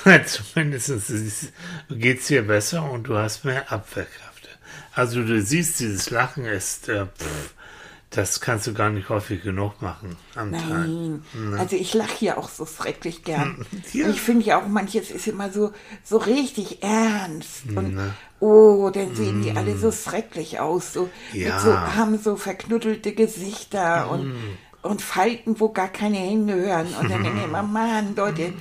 Zumindest 0.26 1.52
geht 1.88 2.20
es 2.20 2.26
dir 2.26 2.42
besser 2.42 2.90
und 2.90 3.04
du 3.04 3.16
hast 3.16 3.44
mehr 3.44 3.70
Abwehrkräfte. 3.70 4.48
Also 4.94 5.22
du 5.22 5.40
siehst, 5.40 5.80
dieses 5.80 6.10
Lachen 6.10 6.44
ist, 6.44 6.88
äh, 6.88 7.06
pff, 7.06 7.54
das 8.14 8.40
kannst 8.40 8.66
du 8.66 8.74
gar 8.74 8.90
nicht 8.90 9.08
häufig 9.08 9.42
genug 9.42 9.80
machen 9.80 10.16
am 10.34 10.52
Tag. 10.52 10.62
Nein. 10.68 11.22
Also 11.58 11.76
ich 11.76 11.94
lache 11.94 12.14
hier 12.16 12.38
auch 12.38 12.48
so 12.48 12.66
schrecklich 12.66 13.24
gern. 13.24 13.64
Ja. 13.92 14.08
Ich 14.08 14.20
finde 14.20 14.44
ja 14.46 14.60
auch, 14.60 14.66
manches 14.68 15.10
ist 15.10 15.26
immer 15.26 15.50
so, 15.50 15.72
so 16.04 16.18
richtig 16.18 16.82
ernst. 16.82 17.64
Und 17.74 17.94
Na. 17.94 18.14
oh, 18.40 18.90
dann 18.92 19.14
sehen 19.14 19.42
die 19.42 19.52
alle 19.52 19.76
so 19.76 19.90
schrecklich 19.92 20.60
aus. 20.60 20.92
So, 20.92 21.08
Ja. 21.32 21.58
so, 21.60 21.76
haben 21.78 22.18
so 22.18 22.36
verknuddelte 22.36 23.12
Gesichter 23.12 24.10
und, 24.10 24.34
und 24.82 25.02
Falten, 25.02 25.58
wo 25.60 25.70
gar 25.70 25.88
keine 25.88 26.18
hingehören. 26.18 26.88
Und 27.00 27.10
dann 27.10 27.22
denke 27.22 27.38
ich 27.38 27.44
immer, 27.44 27.62
Mann, 27.62 28.14
Leute, 28.14 28.52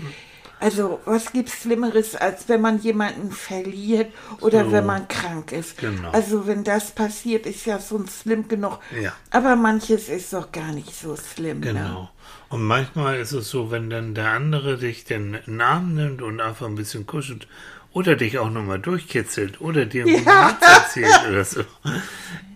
Also, 0.61 0.99
was 1.05 1.31
gibt's 1.33 1.59
Schlimmeres, 1.61 2.15
als 2.15 2.47
wenn 2.47 2.61
man 2.61 2.79
jemanden 2.79 3.31
verliert 3.31 4.13
oder 4.41 4.65
So. 4.65 4.71
wenn 4.71 4.85
man 4.85 5.07
krank 5.07 5.51
ist? 5.51 5.79
Genau. 5.79 6.11
Also, 6.11 6.45
wenn 6.45 6.63
das 6.63 6.91
passiert, 6.91 7.47
ist 7.47 7.65
ja 7.65 7.79
schon 7.79 8.07
schlimm 8.07 8.47
genug. 8.47 8.77
Ja. 9.01 9.11
Aber 9.31 9.55
manches 9.55 10.07
ist 10.07 10.31
doch 10.33 10.51
gar 10.51 10.71
nicht 10.71 10.93
so 10.95 11.15
schlimm. 11.17 11.61
Ne? 11.61 11.73
Genau. 11.73 12.09
Und 12.49 12.61
manchmal 12.63 13.17
ist 13.19 13.31
es 13.31 13.49
so, 13.49 13.71
wenn 13.71 13.89
dann 13.89 14.13
der 14.13 14.29
andere 14.29 14.77
dich 14.77 15.03
den 15.03 15.35
Arm 15.59 15.95
nimmt 15.95 16.21
und 16.21 16.39
einfach 16.39 16.67
ein 16.67 16.75
bisschen 16.75 17.07
kuschelt 17.07 17.47
oder 17.91 18.15
dich 18.15 18.37
auch 18.37 18.51
nochmal 18.51 18.77
durchkitzelt 18.79 19.61
oder 19.61 19.85
dir 19.85 20.05
einen 20.05 20.23
Ja. 20.23 20.49
Witz 20.51 20.61
erzählt 20.69 21.27
oder 21.27 21.43
so, 21.43 21.63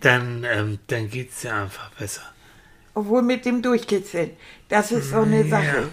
dann, 0.00 0.44
ähm, 0.44 0.78
dann 0.86 1.10
geht 1.10 1.30
es 1.32 1.40
dir 1.40 1.54
einfach 1.54 1.90
besser. 1.98 2.22
Obwohl 2.94 3.22
mit 3.22 3.44
dem 3.44 3.62
Durchkitzeln, 3.62 4.30
das 4.68 4.92
ist 4.92 5.10
so 5.10 5.22
eine 5.22 5.46
Sache. 5.48 5.88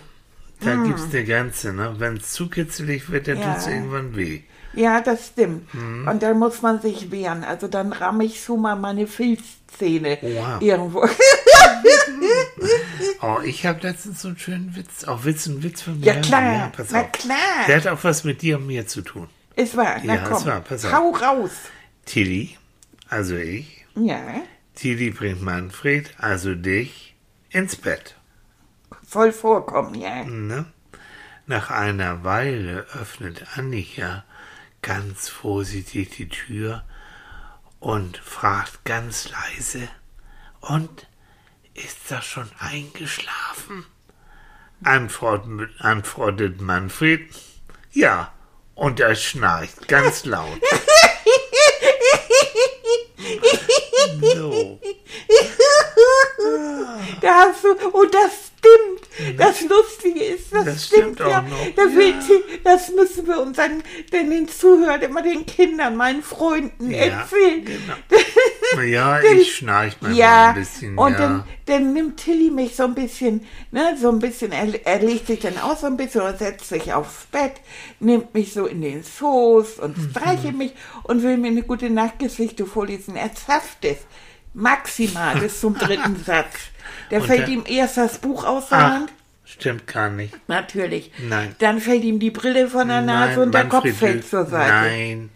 Da 0.65 0.75
gibt 0.83 0.99
es 0.99 1.05
eine 1.13 1.23
Grenze, 1.25 1.73
ne? 1.73 1.95
Wenn 1.97 2.17
es 2.17 2.31
zu 2.31 2.49
kitzelig 2.49 3.09
wird, 3.09 3.27
dann 3.27 3.39
Ja. 3.39 3.53
tut 3.53 3.57
es 3.61 3.67
irgendwann 3.67 4.15
weh. 4.15 4.41
Ja, 4.75 5.01
das 5.01 5.27
stimmt. 5.27 5.71
Mhm. 5.73 6.07
Und 6.07 6.23
dann 6.23 6.39
muss 6.39 6.61
man 6.63 6.81
sich 6.81 7.11
wehren. 7.11 7.43
Also 7.43 7.67
dann 7.67 7.93
ramme 7.93 8.23
ich 8.25 8.43
schon 8.43 8.61
mal 8.61 8.75
meine 8.75 9.05
Filzzähne 9.07 10.17
Wow. 10.21 10.61
irgendwo. 10.61 11.07
Oh, 13.21 13.39
ich 13.43 13.65
habe 13.65 13.79
letztens 13.81 14.21
so 14.21 14.29
einen 14.29 14.37
schönen 14.37 14.75
Witz, 14.75 15.05
auch 15.05 15.23
Witz, 15.23 15.45
ein 15.47 15.63
Witz 15.63 15.81
von 15.81 15.99
mir. 15.99 16.07
Ja, 16.07 16.21
klar. 16.21 16.71
pass 16.75 16.87
Na 16.91 17.01
auf. 17.01 17.11
klar. 17.13 17.37
Der 17.67 17.77
hat 17.77 17.87
auch 17.87 18.03
was 18.03 18.23
mit 18.25 18.41
dir 18.41 18.57
und 18.57 18.67
mir 18.67 18.85
zu 18.85 19.01
tun. 19.01 19.27
Es 19.55 19.77
war, 19.77 19.97
na 20.03 20.15
Ja, 20.15 20.23
es 20.23 20.29
komm, 20.29 20.45
war, 20.45 20.59
pass 20.61 20.83
auf. 20.85 20.91
hau 20.91 21.11
raus. 21.11 21.51
Tilly, 22.05 22.57
also 23.09 23.35
ich, 23.37 23.85
Ja, 23.95 24.19
Tilly 24.75 25.11
bringt 25.11 25.41
Manfred, 25.41 26.11
also 26.17 26.53
dich, 26.55 27.15
ins 27.49 27.75
Bett. 27.77 28.15
Voll 29.07 29.31
vorkommen, 29.31 29.95
ja. 29.95 30.23
Ne? 30.23 30.65
Nach 31.45 31.69
einer 31.71 32.23
Weile 32.23 32.85
öffnet 32.93 33.57
Annika 33.57 34.23
ganz 34.81 35.29
vorsichtig 35.29 36.11
die 36.11 36.29
Tür 36.29 36.83
und 37.79 38.17
fragt 38.17 38.85
ganz 38.85 39.29
leise, 39.29 39.89
und 40.61 41.07
ist 41.73 41.97
das 42.09 42.23
schon 42.23 42.49
eingeschlafen? 42.59 43.85
Antwort, 44.83 45.45
antwortet 45.79 46.61
Manfred, 46.61 47.29
ja, 47.91 48.31
und 48.75 48.99
er 48.99 49.15
schnarcht 49.15 49.87
ganz 49.87 50.25
laut. 50.25 50.59
So. 54.21 54.79
Da 57.21 57.33
hast 57.47 57.63
du, 57.63 57.75
oh, 57.93 58.05
das. 58.05 58.52
Das 59.37 59.61
Lustige 59.61 60.23
ist, 60.23 60.51
das, 60.51 60.65
Das 60.65 60.85
stimmt, 60.87 61.03
stimmt 61.15 61.21
auch 61.21 61.29
ja. 61.29 61.41
noch. 61.43 61.67
Da 61.75 61.83
will 61.83 62.13
sie- 62.21 62.59
Das 62.63 62.89
müssen 62.91 63.27
wir 63.27 63.39
unseren, 63.41 63.83
denn 64.11 64.29
den 64.29 64.47
Zuhörern, 64.47 65.01
immer 65.01 65.21
den 65.21 65.45
Kindern, 65.45 65.95
meinen 65.95 66.23
Freunden 66.23 66.89
Ja, 66.91 66.97
erzählen. 66.97 67.63
genau. 67.63 67.93
Ja, 68.83 69.21
ich 69.21 69.55
schnarch 69.57 70.01
mal 70.01 70.13
Ja, 70.15 70.49
ein 70.49 70.55
bisschen. 70.55 70.97
und 70.97 71.11
ja. 71.13 71.17
dann, 71.19 71.43
dann 71.67 71.93
nimmt 71.93 72.17
Tilly 72.17 72.49
mich 72.49 72.75
so 72.75 72.83
ein 72.85 72.95
bisschen, 72.95 73.45
ne, 73.71 73.95
so 74.01 74.09
ein 74.09 74.17
bisschen, 74.17 74.51
er, 74.51 74.67
er 74.85 74.97
legt 74.99 75.27
sich 75.27 75.41
dann 75.41 75.59
auch 75.59 75.77
so 75.77 75.85
ein 75.85 75.95
bisschen 75.95 76.21
und 76.21 76.39
setzt 76.39 76.69
sich 76.69 76.91
aufs 76.91 77.25
Bett, 77.31 77.53
nimmt 77.99 78.33
mich 78.33 78.51
so 78.51 78.65
in 78.65 78.81
den 78.81 79.03
Schoß 79.03 79.77
und 79.77 79.95
Mhm. 79.97 80.09
streichelt 80.09 80.57
mich 80.57 80.73
und 81.03 81.21
will 81.21 81.37
mir 81.37 81.49
eine 81.49 81.61
gute 81.61 81.91
Nachtgeschichte 81.91 82.65
vorlesen. 82.65 83.15
Er 83.15 83.29
schafft 83.45 83.85
es 83.85 83.97
maximal 84.55 85.37
bis 85.39 85.59
zum 85.59 85.77
dritten 85.77 86.15
Satz. 86.25 86.53
Da 87.09 87.17
Und 87.17 87.25
fällt 87.27 87.41
der- 87.41 87.47
ihm 87.49 87.63
erst 87.67 87.97
das 87.97 88.17
Buch 88.19 88.43
aus 88.45 88.69
der 88.69 88.77
Ach, 88.77 88.91
Hand. 88.91 89.13
stimmt 89.45 89.87
gar 89.87 90.09
nicht. 90.09 90.33
Natürlich. 90.47 91.11
Nein. 91.27 91.55
Dann 91.59 91.79
fällt 91.79 92.03
ihm 92.03 92.19
die 92.19 92.31
Brille 92.31 92.67
von 92.67 92.87
der 92.87 93.01
Nase 93.01 93.41
und 93.41 93.53
der 93.53 93.65
Kopf 93.69 93.91
fällt 93.97 94.27
zur 94.27 94.45
Seite. 94.45 94.71
Nein. 94.71 95.29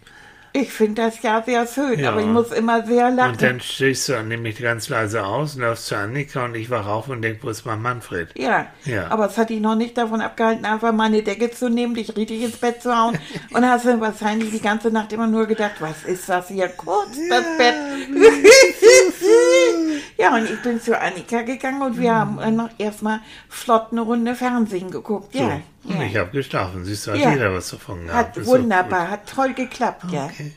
Ich 0.60 0.74
finde 0.74 1.04
das 1.04 1.22
ja 1.22 1.44
sehr 1.44 1.68
schön, 1.68 2.00
Ja. 2.00 2.10
aber 2.12 2.22
ich 2.22 2.26
muss 2.26 2.52
immer 2.52 2.84
sehr 2.86 3.12
lachen. 3.12 3.32
Und 3.34 3.42
dann 3.44 3.62
stehst 3.62 4.10
du 4.10 4.24
nämlich 4.24 4.60
ganz 4.60 4.90
leise 4.90 5.24
aus, 5.24 5.56
läufst 5.56 5.86
zu 5.86 5.96
Annika 5.96 6.46
und 6.46 6.56
ich 6.56 6.72
wach 6.72 6.88
auf 6.88 7.10
und 7.10 7.22
denk, 7.22 7.44
wo 7.44 7.50
ist 7.50 7.64
mein 7.66 7.80
Manfred? 7.82 8.30
Ja, 8.36 8.66
Ja. 8.86 9.08
aber 9.12 9.28
es 9.28 9.38
hat 9.38 9.52
dich 9.52 9.62
noch 9.62 9.76
nicht 9.76 9.96
davon 9.98 10.20
abgehalten, 10.20 10.66
einfach 10.66 10.94
meine 10.94 11.22
Decke 11.22 11.52
zu 11.52 11.70
nehmen, 11.70 11.94
dich 11.94 12.16
richtig 12.18 12.42
ins 12.42 12.58
Bett 12.58 12.82
zu 12.82 12.96
hauen. 12.98 13.20
Und 13.54 13.70
hast 13.70 13.86
dann 13.86 14.02
wahrscheinlich 14.02 14.50
die 14.52 14.62
ganze 14.62 14.90
Nacht 14.90 15.14
immer 15.14 15.28
nur 15.28 15.46
gedacht, 15.46 15.76
was 15.80 16.04
ist 16.06 16.28
das 16.28 16.48
hier? 16.48 16.70
Kurz 16.70 17.18
das 17.30 17.46
Bett. 17.58 17.76
ja, 20.18 20.36
und 20.36 20.46
ich 20.50 20.62
bin 20.62 20.82
zu 20.82 21.00
Annika 21.00 21.42
gegangen 21.44 21.82
und 21.82 22.00
wir 22.00 22.14
haben 22.16 22.38
dann 22.38 22.56
noch 22.56 22.70
erstmal 22.78 23.20
flott 23.50 23.88
eine 23.92 24.02
Runde 24.02 24.36
Fernsehen 24.36 24.92
geguckt. 24.92 25.34
So. 25.34 25.52
Ja, 25.88 25.96
Und 25.96 26.02
ich 26.04 26.14
ja. 26.14 26.22
habe 26.22 26.32
geschlafen. 26.32 26.86
Siehst 26.86 27.08
du, 27.08 27.12
hat 27.12 27.20
Ja. 27.20 27.32
jeder 27.32 27.54
was 27.54 27.70
davon 27.70 28.06
gehabt. 28.08 28.38
Hat 28.38 28.46
wunderbar, 28.46 29.10
hat 29.10 29.28
toll 29.30 29.54
geklappt, 29.54 30.06
ja. 30.12 30.26
Okay. 30.26 30.52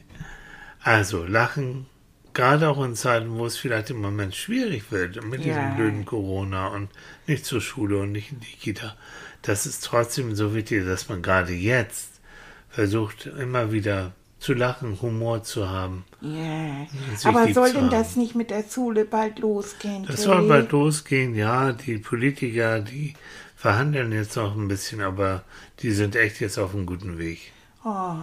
Also, 0.82 1.24
lachen, 1.24 1.86
gerade 2.34 2.68
auch 2.68 2.82
in 2.84 2.94
Zeiten, 2.96 3.36
wo 3.38 3.46
es 3.46 3.56
vielleicht 3.56 3.90
im 3.90 4.00
Moment 4.00 4.34
schwierig 4.34 4.90
wird, 4.90 5.22
mit 5.24 5.44
Ja. 5.44 5.54
diesem 5.54 5.76
blöden 5.76 6.04
Corona 6.04 6.68
und 6.68 6.88
nicht 7.26 7.44
zur 7.44 7.60
Schule 7.60 7.98
und 7.98 8.12
nicht 8.12 8.32
in 8.32 8.40
die 8.40 8.46
Kita. 8.56 8.96
Das 9.42 9.66
ist 9.66 9.84
trotzdem 9.84 10.34
so 10.34 10.54
wichtig, 10.54 10.84
dass 10.84 11.08
man 11.08 11.22
gerade 11.22 11.52
jetzt 11.52 12.20
versucht, 12.68 13.26
immer 13.26 13.72
wieder 13.72 14.12
zu 14.38 14.54
lachen, 14.54 14.98
Humor 15.02 15.42
zu 15.42 15.68
haben. 15.68 16.04
Ja. 16.22 16.86
ist 17.12 17.26
Aber 17.26 17.52
soll 17.52 17.72
denn 17.72 17.90
das 17.90 18.16
nicht 18.16 18.34
mit 18.34 18.50
der 18.50 18.64
Schule 18.68 19.04
bald 19.04 19.38
losgehen? 19.40 20.06
Das 20.06 20.22
soll 20.22 20.48
bald 20.48 20.72
losgehen, 20.72 21.34
ja. 21.34 21.72
Die 21.72 21.98
Politiker, 21.98 22.80
die 22.80 23.14
verhandeln 23.60 24.10
jetzt 24.10 24.36
noch 24.36 24.56
ein 24.56 24.68
bisschen, 24.68 25.02
aber 25.02 25.42
die 25.80 25.90
sind 25.90 26.16
echt 26.16 26.40
jetzt 26.40 26.56
auf 26.56 26.74
einem 26.74 26.86
guten 26.86 27.18
Weg. 27.18 27.52
Oh, 27.84 28.14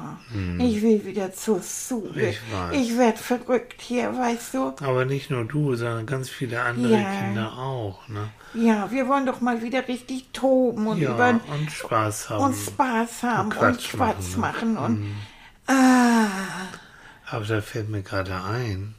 ich 0.60 0.82
will 0.82 1.06
wieder 1.06 1.32
zur 1.32 1.62
Schule. 1.62 2.14
Hm. 2.14 2.72
Ich. 2.72 2.90
Ich 2.92 2.98
werd 2.98 3.20
verrückt 3.20 3.80
hier, 3.80 4.18
weißt 4.18 4.56
du? 4.56 4.74
Aber 4.82 5.06
nicht 5.06 5.30
nur 5.30 5.46
du, 5.46 5.76
sondern 5.76 6.08
ganz 6.08 6.30
viele 6.30 6.62
andere 6.64 7.00
Ja. 7.00 7.22
Kinder 7.22 7.54
auch, 7.54 8.08
ne? 8.08 8.30
Ja, 8.56 8.90
wir 8.90 9.08
wollen 9.08 9.28
doch 9.28 9.40
mal 9.40 9.62
wieder 9.62 9.88
richtig 9.88 10.26
toben 10.34 10.88
und 10.88 10.98
Ja, 11.00 11.14
über 11.14 11.40
und 11.54 11.72
Spaß 11.72 12.32
haben. 12.32 12.44
und 12.44 12.56
Spaß 12.56 13.22
haben 13.22 13.50
und 13.50 13.58
Quatsch 13.58 13.92
Quatsch 13.92 14.38
machen, 14.38 14.74
ne? 14.74 14.80
machen 14.80 14.98
und 14.98 15.16
ah, 15.68 16.28
Aber 17.28 17.46
da 17.46 17.62
fällt 17.62 17.90
mir 17.90 18.02
gerade 18.02 18.42
ein, 18.44 18.96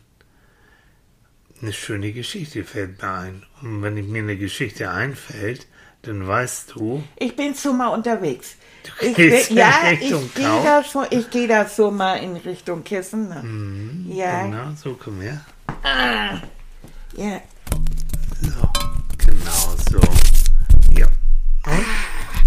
eine 1.60 1.72
schöne 1.72 2.12
Geschichte 2.12 2.62
fällt 2.62 3.02
mir 3.02 3.10
ein. 3.10 3.42
Und 3.60 3.82
wenn 3.82 3.94
mir 3.94 4.22
eine 4.22 4.36
Geschichte 4.36 4.90
einfällt, 4.90 5.66
dann 6.02 6.26
weißt 6.26 6.74
du, 6.74 7.02
ich 7.16 7.34
bin 7.36 7.54
schon 7.54 7.76
mal 7.76 7.88
unterwegs. 7.88 8.56
Du 8.84 9.06
Ich 9.06 9.14
gehst 9.16 9.48
bin, 9.48 9.58
in 9.58 9.62
ja, 9.62 9.70
Richtung 9.88 10.24
ich 10.26 10.34
gehe 10.34 10.62
da 10.64 10.84
schon, 10.84 11.06
ich 11.10 11.30
gehe 11.30 11.48
da 11.48 11.66
so 11.66 11.90
mal 11.90 12.16
in 12.16 12.36
Richtung 12.36 12.84
Kissen. 12.84 13.28
Ne? 13.28 14.14
Ja, 14.14 14.42
genau, 14.46 14.70
so 14.82 14.94
komm 15.02 15.20
her. 15.20 15.44
ja. 17.16 17.40
So, 18.40 18.68
genau 19.26 19.74
so. 19.90 20.00
Ja. 20.98 21.06
Und? 21.66 21.86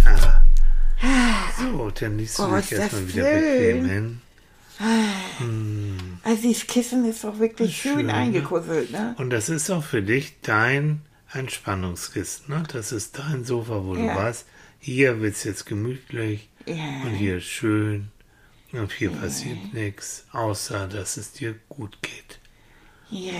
Ah. 0.05 0.41
So, 1.59 1.91
dann 1.91 2.17
liegst 2.17 2.39
du 2.39 2.43
Oh, 2.43 2.55
dich 2.55 2.69
das 2.69 2.79
erstmal 2.79 3.07
wieder 3.07 3.23
bequem 3.23 3.85
hin. 3.89 4.21
Also 6.23 6.41
dieses 6.41 6.65
Kissen 6.65 7.05
ist 7.07 7.23
doch 7.23 7.37
wirklich 7.37 7.79
schön, 7.79 7.99
Schön, 7.99 8.09
eingekusselt, 8.09 8.91
ne? 8.91 9.13
Und 9.19 9.29
das 9.29 9.49
ist 9.49 9.69
auch 9.69 9.83
für 9.83 10.01
dich 10.01 10.41
dein 10.41 11.01
Entspannungskissen. 11.33 12.45
Ne? 12.53 12.63
Das 12.71 12.91
ist 12.91 13.17
dein 13.17 13.43
Sofa, 13.43 13.83
wo 13.85 13.95
Ja. 13.95 14.13
du 14.13 14.19
weißt, 14.19 14.45
hier 14.79 15.21
wird 15.21 15.35
es 15.35 15.43
jetzt 15.43 15.65
gemütlich 15.65 16.49
Ja. 16.65 17.01
und 17.03 17.11
hier 17.11 17.37
ist 17.37 17.45
schön 17.45 18.09
und 18.73 18.91
hier 18.91 19.11
passiert 19.11 19.73
nichts, 19.73 20.25
außer 20.31 20.87
dass 20.87 21.17
es 21.17 21.33
dir 21.33 21.55
gut 21.69 21.97
geht. 22.01 22.39
Ja, 23.09 23.33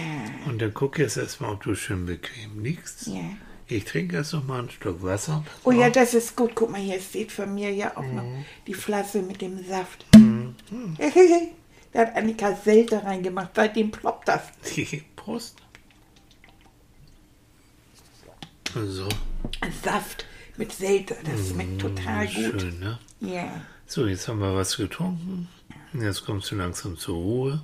Und 0.47 0.61
dann 0.61 0.73
guck 0.73 0.99
jetzt 0.99 1.15
erstmal, 1.17 1.51
ob 1.51 1.63
du 1.63 1.75
schön 1.75 2.05
bequem 2.05 2.61
liegst. 2.63 3.07
ja. 3.07 3.21
Ich 3.67 3.85
trinke 3.85 4.17
erst 4.17 4.33
noch 4.33 4.43
mal 4.45 4.59
einen 4.59 4.69
Schluck 4.69 5.01
Wasser. 5.01 5.45
Oh 5.63 5.71
ja, 5.71 5.89
das 5.89 6.13
ist 6.13 6.35
gut. 6.35 6.51
Guck 6.55 6.71
mal, 6.71 6.81
hier 6.81 6.99
steht 6.99 7.31
von 7.31 7.53
mir 7.55 7.71
ja 7.71 7.95
auch 7.95 8.01
noch 8.03 8.21
Mhm. 8.23 8.43
die 8.67 8.73
Flasche 8.73 9.21
mit 9.21 9.39
dem 9.41 9.65
Saft. 9.65 10.05
da 11.93 11.99
hat 12.01 12.15
Annika 12.17 12.53
Selter 12.53 13.05
reingemacht. 13.05 13.51
Seitdem 13.55 13.89
ploppt 13.89 14.27
das. 14.27 14.41
Prost. 15.15 15.55
So, 18.73 19.07
Saft 19.83 20.25
mit 20.57 20.71
Selter. 20.71 21.15
Das 21.23 21.49
schmeckt 21.49 21.81
total 21.81 22.27
gut. 22.27 22.53
Mhm, 22.53 22.59
schön, 22.59 22.79
ne? 22.79 22.99
Ja, 23.19 23.61
So, 23.85 24.05
jetzt 24.07 24.27
haben 24.27 24.39
wir 24.39 24.55
was 24.55 24.77
getrunken. 24.77 25.47
Jetzt 25.93 26.25
kommst 26.25 26.51
du 26.51 26.55
langsam 26.55 26.97
zur 26.97 27.15
Ruhe. 27.15 27.61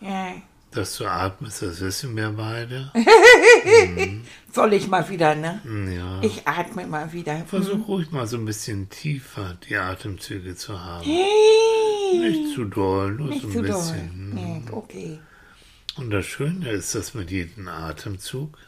ja. 0.00 0.32
Dass 0.70 0.98
du 0.98 1.06
atmest, 1.06 1.62
das 1.62 1.80
wissen 1.80 2.14
wir 2.14 2.28
beide. 2.28 2.92
Soll 4.52 4.74
ich 4.74 4.86
mal 4.86 5.08
wieder, 5.08 5.34
ne? 5.34 5.62
Ja. 5.96 6.20
Ich 6.22 6.46
atme 6.46 6.86
mal 6.86 7.10
wieder. 7.14 7.38
Versuch 7.46 7.88
ruhig 7.88 8.10
mal 8.10 8.26
so 8.26 8.36
ein 8.36 8.44
bisschen 8.44 8.90
tiefer 8.90 9.56
die 9.66 9.76
Atemzüge 9.76 10.54
zu 10.56 10.78
haben. 10.78 11.04
Hey, 11.06 12.18
Nicht 12.20 12.54
zu 12.54 12.64
doll, 12.66 13.12
nur 13.12 13.28
nicht 13.28 13.40
so 13.40 13.46
ein 13.48 13.52
zu 13.54 13.62
doll. 13.62 13.66
bisschen. 13.78 14.34
Nee, 14.34 14.62
okay. 14.70 15.18
Und 15.96 16.10
das 16.10 16.26
Schöne 16.26 16.68
ist, 16.70 16.94
dass 16.94 17.14
mit 17.14 17.30
jedem 17.30 17.66
Atemzug 17.68 18.58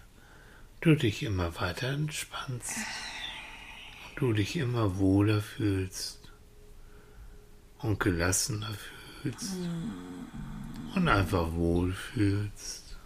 du 0.80 0.94
dich 0.94 1.22
immer 1.22 1.60
weiter 1.60 1.88
entspannst. 1.88 2.76
Du 4.16 4.32
dich 4.32 4.56
immer 4.56 4.98
wohler 4.98 5.40
fühlst. 5.40 6.20
und 7.82 7.98
gelassener 7.98 8.70
fühlst 9.22 9.56
und 10.94 11.08
einfach 11.08 11.52
wohlfühlst. 11.52 12.98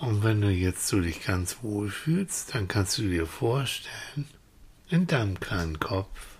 Und 0.00 0.22
wenn 0.22 0.40
du 0.40 0.50
jetzt 0.50 0.86
so 0.88 1.00
dich 1.00 1.24
ganz 1.24 1.62
wohlfühlst, 1.62 2.54
dann 2.54 2.68
kannst 2.68 2.98
du 2.98 3.02
dir 3.02 3.26
vorstellen, 3.26 4.26
in 4.88 5.06
deinem 5.06 5.38
kleinen 5.38 5.78
Kopf, 5.78 6.38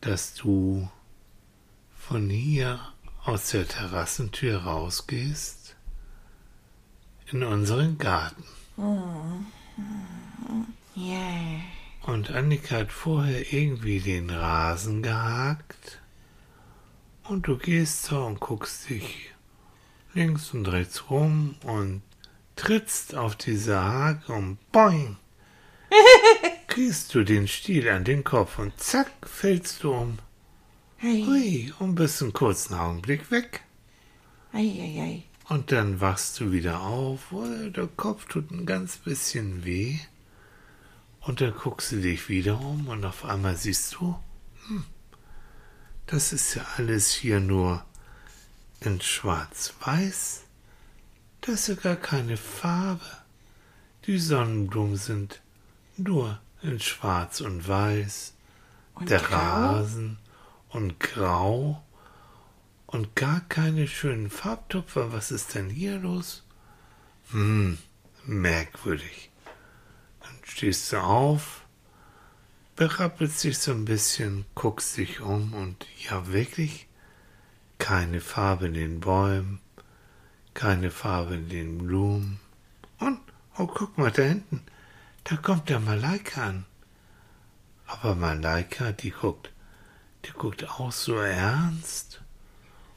dass 0.00 0.34
du 0.34 0.90
von 1.94 2.28
hier 2.28 2.80
aus 3.26 3.50
der 3.50 3.66
Terrassentür 3.66 4.62
rausgehst 4.62 5.74
in 7.32 7.42
unseren 7.42 7.98
Garten. 7.98 8.44
Ja. 10.94 11.60
Und 12.02 12.30
Annika 12.30 12.76
hat 12.76 12.92
vorher 12.92 13.52
irgendwie 13.52 13.98
den 13.98 14.30
Rasen 14.30 15.02
gehakt. 15.02 16.00
Und 17.24 17.48
du 17.48 17.58
gehst 17.58 18.12
da 18.12 18.18
und 18.18 18.38
guckst 18.38 18.88
dich 18.88 19.32
links 20.14 20.54
und 20.54 20.68
rechts 20.68 21.10
rum 21.10 21.56
und 21.64 22.02
trittst 22.54 23.16
auf 23.16 23.34
diese 23.34 23.82
Hake 23.82 24.32
und 24.32 24.58
boing, 24.70 25.16
kriegst 26.68 27.12
du 27.12 27.24
den 27.24 27.48
Stiel 27.48 27.88
an 27.88 28.04
den 28.04 28.22
Kopf 28.22 28.60
und 28.60 28.78
zack, 28.78 29.10
fällst 29.24 29.82
du 29.82 29.92
um. 29.92 30.18
Ei, 31.06 31.22
Hui, 31.24 31.72
und 31.78 31.94
bist 31.94 32.20
einen 32.20 32.32
kurzen 32.32 32.74
Augenblick 32.74 33.30
weg. 33.30 33.62
ei, 34.52 34.58
ei, 34.58 35.00
ei. 35.00 35.22
Und 35.48 35.70
dann 35.70 36.00
wachst 36.00 36.40
du 36.40 36.50
wieder 36.50 36.80
auf, 36.80 37.30
oh, 37.30 37.46
der 37.68 37.86
Kopf 37.86 38.26
tut 38.26 38.50
ein 38.50 38.66
ganz 38.66 38.96
bisschen 38.96 39.64
weh. 39.64 40.00
Und 41.20 41.40
dann 41.40 41.54
guckst 41.54 41.92
du 41.92 42.00
dich 42.00 42.28
wieder 42.28 42.60
um 42.60 42.88
und 42.88 43.04
auf 43.04 43.24
einmal 43.24 43.56
siehst 43.56 43.94
du, 43.94 44.18
hm, 44.66 44.82
das 46.06 46.32
ist 46.32 46.56
ja 46.56 46.66
alles 46.76 47.12
hier 47.12 47.38
nur 47.38 47.84
in 48.80 49.00
schwarz-weiß. 49.00 50.42
Das 51.40 51.54
ist 51.54 51.68
ja 51.68 51.74
gar 51.76 51.96
keine 51.96 52.36
Farbe. 52.36 53.06
Die 54.06 54.18
Sonnenblumen 54.18 54.96
sind 54.96 55.40
nur 55.96 56.40
in 56.62 56.80
schwarz 56.80 57.42
und 57.42 57.68
weiß. 57.68 58.34
Und 58.96 59.08
der 59.08 59.20
grau? 59.20 59.36
Rasen 59.36 60.18
und 60.68 61.00
grau 61.00 61.82
und 62.86 63.16
gar 63.16 63.40
keine 63.48 63.88
schönen 63.88 64.30
Farbtupfer. 64.30 65.12
Was 65.12 65.30
ist 65.30 65.54
denn 65.54 65.70
hier 65.70 65.98
los? 65.98 66.44
Hm, 67.30 67.78
merkwürdig. 68.24 69.30
Dann 70.20 70.36
stehst 70.44 70.92
du 70.92 70.98
auf, 70.98 71.64
berappelst 72.76 73.44
dich 73.44 73.58
so 73.58 73.72
ein 73.72 73.84
bisschen, 73.84 74.44
guckst 74.54 74.96
dich 74.96 75.20
um 75.20 75.54
und 75.54 75.86
ja 76.08 76.28
wirklich 76.28 76.86
keine 77.78 78.20
Farbe 78.20 78.66
in 78.66 78.74
den 78.74 79.00
Bäumen, 79.00 79.60
keine 80.54 80.90
Farbe 80.90 81.34
in 81.34 81.48
den 81.48 81.78
Blumen. 81.78 82.40
Und, 82.98 83.20
oh, 83.58 83.66
guck 83.66 83.98
mal 83.98 84.10
da 84.10 84.22
hinten, 84.22 84.62
da 85.24 85.36
kommt 85.36 85.68
der 85.68 85.80
Malaika 85.80 86.44
an. 86.44 86.64
Aber 87.86 88.14
Malaika, 88.14 88.92
die 88.92 89.10
guckt, 89.10 89.52
die 90.26 90.32
guckt 90.32 90.68
auch 90.68 90.92
so 90.92 91.16
ernst 91.16 92.22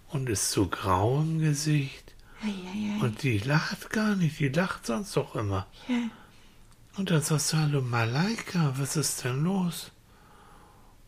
und 0.09 0.29
ist 0.29 0.51
so 0.51 0.67
grau 0.67 1.21
im 1.21 1.39
Gesicht. 1.39 2.15
Ei, 2.41 2.48
ei, 2.48 2.98
ei. 2.98 3.03
Und 3.03 3.24
die 3.24 3.38
lacht 3.39 3.89
gar 3.89 4.15
nicht, 4.15 4.39
die 4.39 4.50
lacht 4.50 4.86
sonst 4.86 5.15
doch 5.15 5.36
immer. 5.36 5.67
Ja. 5.88 6.09
Und 6.98 7.12
dann 7.12 7.21
sagst 7.21 7.53
du, 7.53 7.57
hallo 7.57 7.81
Malaika, 7.81 8.74
was 8.77 8.95
ist 8.95 9.24
denn 9.24 9.43
los? 9.43 9.91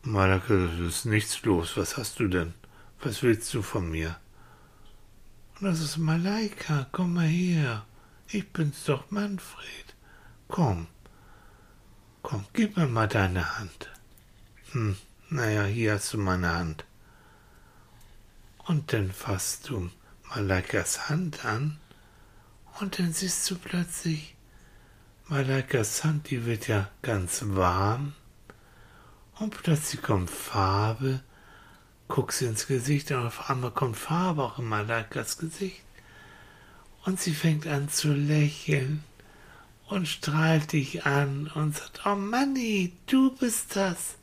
Malaika, 0.02 0.54
es 0.54 0.80
ist 0.80 1.04
nichts 1.06 1.42
los, 1.42 1.76
was 1.76 1.96
hast 1.96 2.20
du 2.20 2.28
denn? 2.28 2.54
Was 3.00 3.22
willst 3.22 3.52
du 3.54 3.62
von 3.62 3.90
mir? 3.90 4.16
Und 5.58 5.66
das 5.66 5.80
ist 5.80 5.98
Malaika, 5.98 6.86
komm 6.92 7.14
mal 7.14 7.26
her. 7.26 7.84
Ich 8.28 8.48
bin's 8.52 8.84
doch, 8.84 9.10
Manfred. 9.10 9.94
Komm. 10.48 10.86
Komm, 12.22 12.46
gib 12.52 12.76
mir 12.76 12.86
mal 12.86 13.08
deine 13.08 13.58
Hand. 13.58 13.90
Hm, 14.72 14.96
naja, 15.32 15.64
hier 15.64 15.94
hast 15.94 16.12
du 16.12 16.18
meine 16.18 16.54
Hand. 16.54 16.84
Und 18.66 18.92
dann 18.92 19.10
fasst 19.10 19.68
du 19.68 19.90
Malaikas 20.28 21.08
Hand 21.08 21.44
an 21.44 21.78
und 22.80 22.98
dann 22.98 23.12
siehst 23.12 23.50
du 23.50 23.56
plötzlich, 23.56 24.36
Malaikas 25.28 26.04
Hand, 26.04 26.30
die 26.30 26.44
wird 26.44 26.68
ja 26.68 26.88
ganz 27.00 27.42
warm 27.46 28.12
und 29.38 29.62
plötzlich 29.62 30.02
kommt 30.02 30.30
Farbe, 30.30 31.20
guckst 32.08 32.38
sie 32.38 32.46
ins 32.46 32.66
Gesicht 32.66 33.10
und 33.10 33.26
auf 33.26 33.50
einmal 33.50 33.72
kommt 33.72 33.96
Farbe 33.96 34.42
auch 34.42 34.58
in 34.58 34.66
Malaikas 34.66 35.38
Gesicht 35.38 35.82
und 37.04 37.20
sie 37.20 37.34
fängt 37.34 37.66
an 37.66 37.88
zu 37.88 38.12
lächeln 38.12 39.02
und 39.88 40.06
strahlt 40.06 40.72
dich 40.72 41.04
an 41.04 41.50
und 41.54 41.76
sagt, 41.76 42.06
oh 42.06 42.16
Manni, 42.16 42.92
du 43.06 43.34
bist 43.34 43.76
das. 43.76 44.16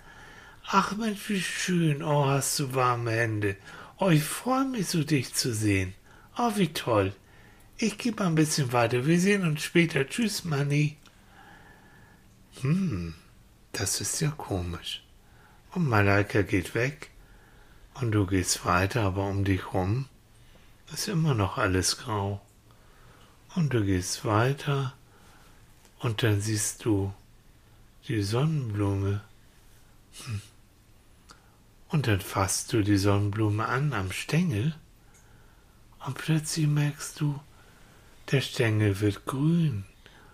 Ach 0.72 0.96
Mensch, 0.96 1.30
wie 1.30 1.42
schön, 1.42 2.04
oh, 2.04 2.28
hast 2.28 2.60
du 2.60 2.76
warme 2.76 3.10
Hände. 3.10 3.58
Oh, 3.98 4.10
ich 4.10 4.24
freue 4.24 4.66
mich 4.66 4.86
so, 4.86 5.04
dich 5.04 5.34
zu 5.34 5.52
sehen. 5.52 5.96
Oh, 6.38 6.52
wie 6.58 6.72
toll. 6.72 7.12
Ich 7.80 7.98
gehe 7.98 8.12
mal 8.12 8.28
ein 8.28 8.36
bisschen 8.36 8.72
weiter. 8.72 9.08
Wir 9.08 9.20
sehen 9.20 9.48
uns 9.48 9.64
später. 9.64 10.08
Tschüss, 10.08 10.44
Manni. 10.44 10.96
Hm, 12.62 13.16
das 13.72 14.00
ist 14.00 14.20
ja 14.22 14.30
komisch. 14.30 15.02
Und 15.72 15.90
Malaika 15.90 16.44
geht 16.44 16.76
weg 16.76 17.10
und 17.96 18.12
du 18.12 18.28
gehst 18.28 18.64
weiter, 18.64 19.02
aber 19.02 19.26
um 19.26 19.44
dich 19.46 19.74
rum 19.74 20.08
ist 20.94 21.08
immer 21.08 21.34
noch 21.34 21.58
alles 21.58 21.98
grau. 21.98 22.42
Und 23.56 23.74
du 23.74 23.84
gehst 23.84 24.24
weiter 24.24 24.94
und 25.98 26.22
dann 26.22 26.42
siehst 26.42 26.86
du 26.86 27.12
die 28.08 28.22
Sonnenblume. 28.22 29.22
Hm. 30.26 30.42
Und 31.90 32.08
dann 32.08 32.22
fasst 32.22 32.72
du 32.74 32.82
die 32.84 32.98
Sonnenblume 32.98 33.66
an 33.66 33.94
am 33.94 34.12
Stängel 34.12 34.76
und 36.06 36.16
plötzlich 36.18 36.68
merkst 36.68 37.20
du, 37.20 37.40
der 38.32 38.42
Stängel 38.42 39.00
wird 39.02 39.26
grün 39.26 39.86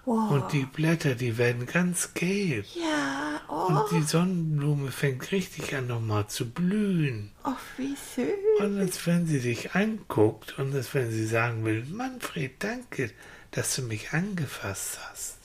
Wow. 0.08 0.30
und 0.32 0.52
die 0.54 0.65
Blätter, 0.65 1.15
die 1.15 1.38
werden 1.39 1.65
ganz 1.65 2.13
gelb. 2.13 2.65
ja, 2.76 3.41
oh, 3.50 3.68
Und 3.70 3.91
die 3.91 4.04
Sonnenblume 4.04 4.91
fängt 4.91 5.32
richtig 5.32 5.74
an 5.76 5.88
nochmal 5.88 6.28
zu 6.28 6.48
blühen. 6.52 7.32
oh, 7.44 7.54
wie 7.78 7.96
schön. 8.13 8.28
Und 8.60 8.78
als 8.78 9.04
wenn 9.08 9.26
sie 9.26 9.39
dich 9.39 9.74
anguckt 9.74 10.60
und 10.60 10.76
als 10.76 10.94
wenn 10.94 11.10
sie 11.10 11.26
sagen 11.26 11.65
will, 11.65 11.84
Manfred, 11.86 12.52
danke, 12.60 13.10
dass 13.50 13.76
du 13.78 13.82
mich 13.82 14.12
angefasst 14.13 15.00
hast. 15.10 15.38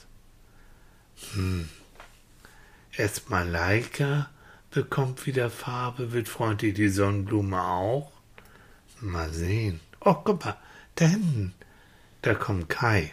Hm. 1.33 1.67
Erst 2.95 3.31
Malaika 3.31 4.29
bekommt 4.71 5.25
wieder 5.25 5.49
Farbe, 5.49 6.13
wird 6.13 6.29
freundlich 6.29 6.73
die 6.73 6.89
Sonnenblume 6.89 7.61
auch. 7.61 8.11
Mal 9.01 9.31
sehen. 9.31 9.79
Oh, 9.99 10.15
guck 10.15 10.43
mal, 10.45 10.57
da 10.95 11.05
hinten, 11.05 11.53
da 12.21 12.33
kommt 12.33 12.69
Kai. 12.69 13.11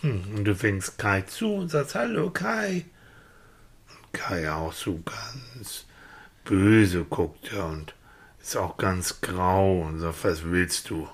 Hm, 0.00 0.24
und 0.34 0.44
du 0.44 0.54
fängst 0.54 0.98
Kai 0.98 1.22
zu 1.22 1.54
und 1.54 1.70
sagst, 1.70 1.94
hallo 1.94 2.30
Kai. 2.30 2.84
Und 3.88 4.12
Kai 4.12 4.50
auch 4.50 4.72
so 4.72 5.00
ganz 5.04 5.86
böse 6.44 7.04
guckt 7.04 7.52
er 7.52 7.66
und 7.66 7.94
ist 8.40 8.56
auch 8.56 8.76
ganz 8.76 9.20
grau 9.20 9.82
und 9.82 10.00
sagt, 10.00 10.24
was 10.24 10.44
willst 10.44 10.90
du? 10.90 11.08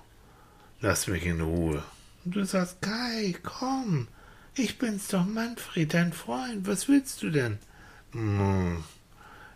Lass 0.81 1.09
mich 1.09 1.27
in 1.27 1.41
Ruhe. 1.41 1.83
Und 2.25 2.37
du 2.37 2.45
sagst, 2.45 2.81
Kai, 2.81 3.35
komm, 3.43 4.09
ich 4.55 4.79
bin's 4.79 5.09
doch 5.09 5.27
Manfred, 5.27 5.93
dein 5.93 6.13
Freund, 6.13 6.67
was 6.67 6.89
willst 6.89 7.23
du 7.23 7.31
denn? 7.31 7.59
Hm, 8.13 8.85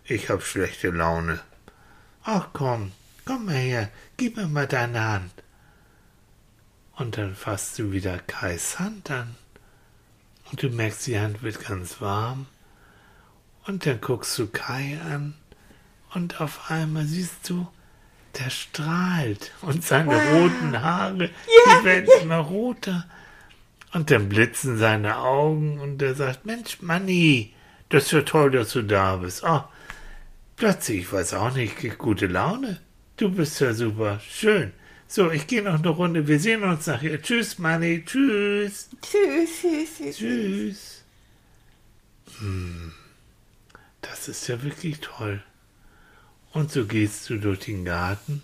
ich 0.04 0.28
hab 0.30 0.42
schlechte 0.42 0.90
Laune. 0.90 1.40
Ach 2.24 2.48
komm, 2.52 2.92
komm 3.24 3.46
mal 3.46 3.54
her, 3.54 3.88
gib 4.16 4.36
mir 4.36 4.46
mal 4.48 4.66
deine 4.66 5.02
Hand. 5.04 5.32
Und 6.96 7.16
dann 7.18 7.34
fasst 7.34 7.78
du 7.78 7.90
wieder 7.92 8.18
Kais 8.18 8.78
Hand 8.78 9.10
an. 9.10 9.34
Und 10.50 10.62
du 10.62 10.68
merkst, 10.68 11.06
die 11.06 11.18
Hand 11.18 11.42
wird 11.42 11.64
ganz 11.66 12.00
warm. 12.00 12.46
Und 13.66 13.86
dann 13.86 14.00
guckst 14.00 14.38
du 14.38 14.46
Kai 14.46 14.98
an. 15.10 15.34
Und 16.14 16.40
auf 16.40 16.70
einmal 16.70 17.06
siehst 17.06 17.48
du, 17.48 17.66
der 18.38 18.50
strahlt. 18.50 19.52
Und 19.62 19.82
seine 19.84 20.10
Wow. 20.10 20.32
roten 20.32 20.82
Haare, 20.82 21.24
Ja, 21.24 21.78
die 21.80 21.84
werden 21.84 22.08
immer 22.22 22.38
roter. 22.38 23.06
Und 23.94 24.10
dann 24.10 24.28
blitzen 24.28 24.78
seine 24.78 25.18
Augen 25.18 25.78
und 25.80 26.00
er 26.02 26.14
sagt, 26.14 26.46
Mensch, 26.46 26.80
Manni, 26.82 27.54
das 27.88 28.04
ist 28.04 28.12
ja 28.12 28.22
toll, 28.22 28.50
dass 28.50 28.70
du 28.72 28.82
da 28.82 29.16
bist. 29.16 29.42
Oh, 29.44 29.64
plötzlich, 30.56 31.00
ich 31.00 31.12
weiß 31.12 31.34
auch 31.34 31.54
nicht, 31.54 31.98
gute 31.98 32.26
Laune. 32.26 32.80
Du 33.16 33.30
bist 33.30 33.60
ja 33.60 33.74
super, 33.74 34.20
schön. 34.20 34.72
So, 35.06 35.30
ich 35.30 35.46
gehe 35.46 35.62
noch 35.62 35.78
eine 35.78 35.88
Runde, 35.90 36.26
wir 36.26 36.40
sehen 36.40 36.62
uns 36.62 36.86
nachher. 36.86 37.20
Tschüss, 37.20 37.58
Manni, 37.58 38.02
tschüss, 38.04 38.88
Tschüss, 39.02 39.50
tschüss, 39.60 39.96
tschüss. 39.98 40.16
tschüss. 40.16 41.02
Das 44.00 44.28
ist 44.28 44.48
ja 44.48 44.62
wirklich 44.62 45.00
toll. 45.00 45.42
Und 46.52 46.70
so 46.72 46.86
gehst 46.86 47.28
du 47.30 47.38
durch 47.38 47.60
den 47.60 47.84
Garten, 47.84 48.42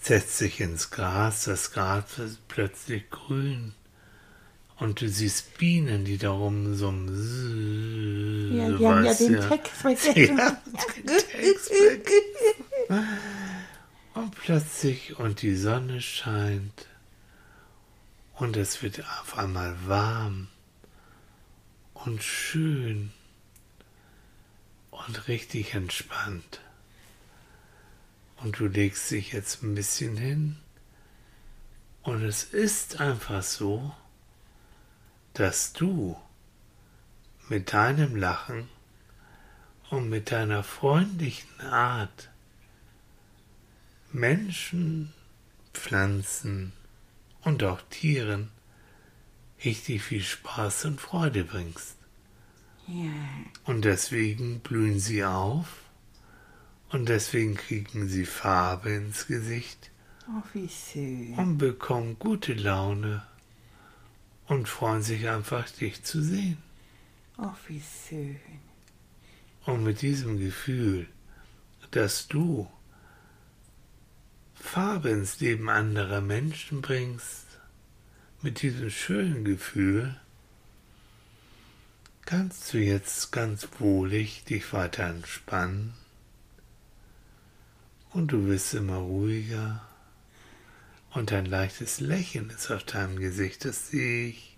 setzt 0.00 0.40
dich 0.40 0.60
ins 0.60 0.90
Gras, 0.90 1.44
das 1.44 1.72
Gras 1.72 2.18
wird 2.18 2.38
plötzlich 2.48 3.10
grün. 3.10 3.74
Und 4.78 5.00
du 5.00 5.08
siehst 5.08 5.56
Bienen, 5.56 6.04
die 6.04 6.18
darum 6.18 6.74
so 6.74 6.90
Ja, 6.90 8.68
die 8.76 8.86
haben 8.86 9.04
ja 9.04 9.14
den 9.18 9.40
Text 9.40 9.72
vergessen. 9.72 10.36
Ja, 10.36 10.62
Text 11.06 11.72
vergessen. 11.72 13.08
Und 14.14 14.34
plötzlich, 14.34 15.18
und 15.18 15.42
die 15.42 15.56
Sonne 15.56 16.00
scheint, 16.00 16.86
und 18.34 18.56
es 18.56 18.82
wird 18.82 19.00
auf 19.22 19.38
einmal 19.38 19.74
warm 19.86 20.48
und 21.94 22.22
schön 22.22 23.12
und 24.90 25.28
richtig 25.28 25.74
entspannt. 25.74 26.60
Und 28.42 28.58
du 28.58 28.66
legst 28.66 29.10
dich 29.10 29.32
jetzt 29.32 29.62
ein 29.62 29.74
bisschen 29.74 30.18
hin, 30.18 30.56
und 32.06 32.22
es 32.22 32.44
ist 32.44 33.00
einfach 33.00 33.42
so, 33.42 33.92
dass 35.36 35.74
du 35.74 36.16
mit 37.50 37.74
deinem 37.74 38.16
Lachen 38.16 38.70
und 39.90 40.08
mit 40.08 40.32
deiner 40.32 40.64
freundlichen 40.64 41.60
Art 41.60 42.30
Menschen, 44.12 45.12
Pflanzen 45.74 46.72
und 47.42 47.62
auch 47.64 47.82
Tieren 47.90 48.50
richtig 49.62 50.02
viel 50.02 50.22
Spaß 50.22 50.86
und 50.86 51.02
Freude 51.02 51.44
bringst. 51.44 51.96
Ja, 52.86 53.12
Und 53.64 53.84
deswegen 53.84 54.60
blühen 54.60 54.98
sie 54.98 55.22
auf 55.22 55.66
und 56.88 57.10
deswegen 57.10 57.56
kriegen 57.56 58.08
sie 58.08 58.24
Farbe 58.24 58.90
ins 58.90 59.26
Gesicht 59.26 59.90
oh, 60.28 61.40
und 61.40 61.58
bekommen 61.58 62.18
gute 62.18 62.54
Laune 62.54 63.22
und 64.46 64.68
freuen 64.68 65.02
sich 65.02 65.28
einfach, 65.28 65.68
dich 65.70 66.02
zu 66.02 66.22
sehen. 66.22 66.58
Oh, 67.38 67.52
wie 67.66 67.82
schön. 68.08 68.40
Und 69.64 69.82
mit 69.82 70.02
diesem 70.02 70.38
Gefühl, 70.38 71.06
dass 71.90 72.28
du 72.28 72.70
Farbe 74.54 75.10
ins 75.10 75.40
Leben 75.40 75.68
anderer 75.68 76.20
Menschen 76.20 76.82
bringst, 76.82 77.46
mit 78.42 78.62
diesem 78.62 78.90
schönen 78.90 79.44
Gefühl, 79.44 80.18
kannst 82.24 82.72
du 82.72 82.78
jetzt 82.78 83.32
ganz 83.32 83.68
wohlig 83.78 84.44
dich 84.44 84.72
weiter 84.72 85.04
entspannen 85.04 85.94
und 88.10 88.28
du 88.32 88.46
wirst 88.46 88.74
immer 88.74 88.96
ruhiger 88.96 89.86
und 91.14 91.32
ein 91.32 91.46
leichtes 91.46 92.00
Lächeln 92.00 92.50
ist 92.50 92.70
auf 92.70 92.84
deinem 92.84 93.18
Gesicht, 93.18 93.64
das 93.64 93.88
sehe 93.88 94.28
ich. 94.28 94.56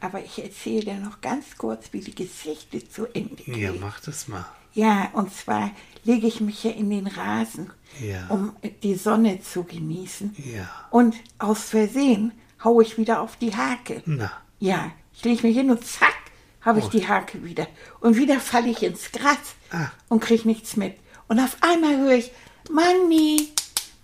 Aber 0.00 0.22
ich 0.24 0.42
erzähle 0.42 0.84
dir 0.84 0.94
noch 1.00 1.20
ganz 1.20 1.56
kurz, 1.56 1.92
wie 1.92 2.00
die 2.00 2.14
Geschichte 2.14 2.86
zu 2.88 3.06
Ende 3.06 3.42
geht. 3.42 3.56
Ja, 3.56 3.72
mach 3.78 4.00
das 4.00 4.28
mal. 4.28 4.44
Ja, 4.74 5.10
und 5.14 5.32
zwar 5.34 5.70
lege 6.04 6.26
ich 6.26 6.40
mich 6.40 6.62
ja 6.64 6.70
in 6.70 6.90
den 6.90 7.06
Rasen, 7.06 7.70
Ja. 8.00 8.26
um 8.28 8.54
die 8.82 8.94
Sonne 8.94 9.40
zu 9.40 9.64
genießen. 9.64 10.36
Ja. 10.54 10.68
Und 10.90 11.16
aus 11.38 11.70
Versehen 11.70 12.32
haue 12.62 12.82
ich 12.84 12.98
wieder 12.98 13.20
auf 13.22 13.36
die 13.36 13.54
Hake. 13.56 14.02
Na, 14.06 14.30
Ja, 14.58 14.92
ich 15.14 15.24
lege 15.24 15.46
mich 15.46 15.56
hin 15.56 15.70
und 15.70 15.84
zack, 15.84 16.14
habe 16.60 16.78
ich 16.78 16.86
Oh. 16.86 16.90
die 16.90 17.08
Hake 17.08 17.42
wieder. 17.44 17.66
Und 18.00 18.16
wieder 18.16 18.38
falle 18.38 18.68
ich 18.68 18.82
ins 18.82 19.12
Gras 19.12 19.54
Ah. 19.70 19.88
und 20.08 20.20
krieg 20.20 20.44
nichts 20.44 20.76
mit. 20.76 20.94
Und 21.28 21.40
auf 21.40 21.56
einmal 21.62 21.96
höre 21.96 22.16
ich, 22.16 22.30
Manni, 22.70 23.48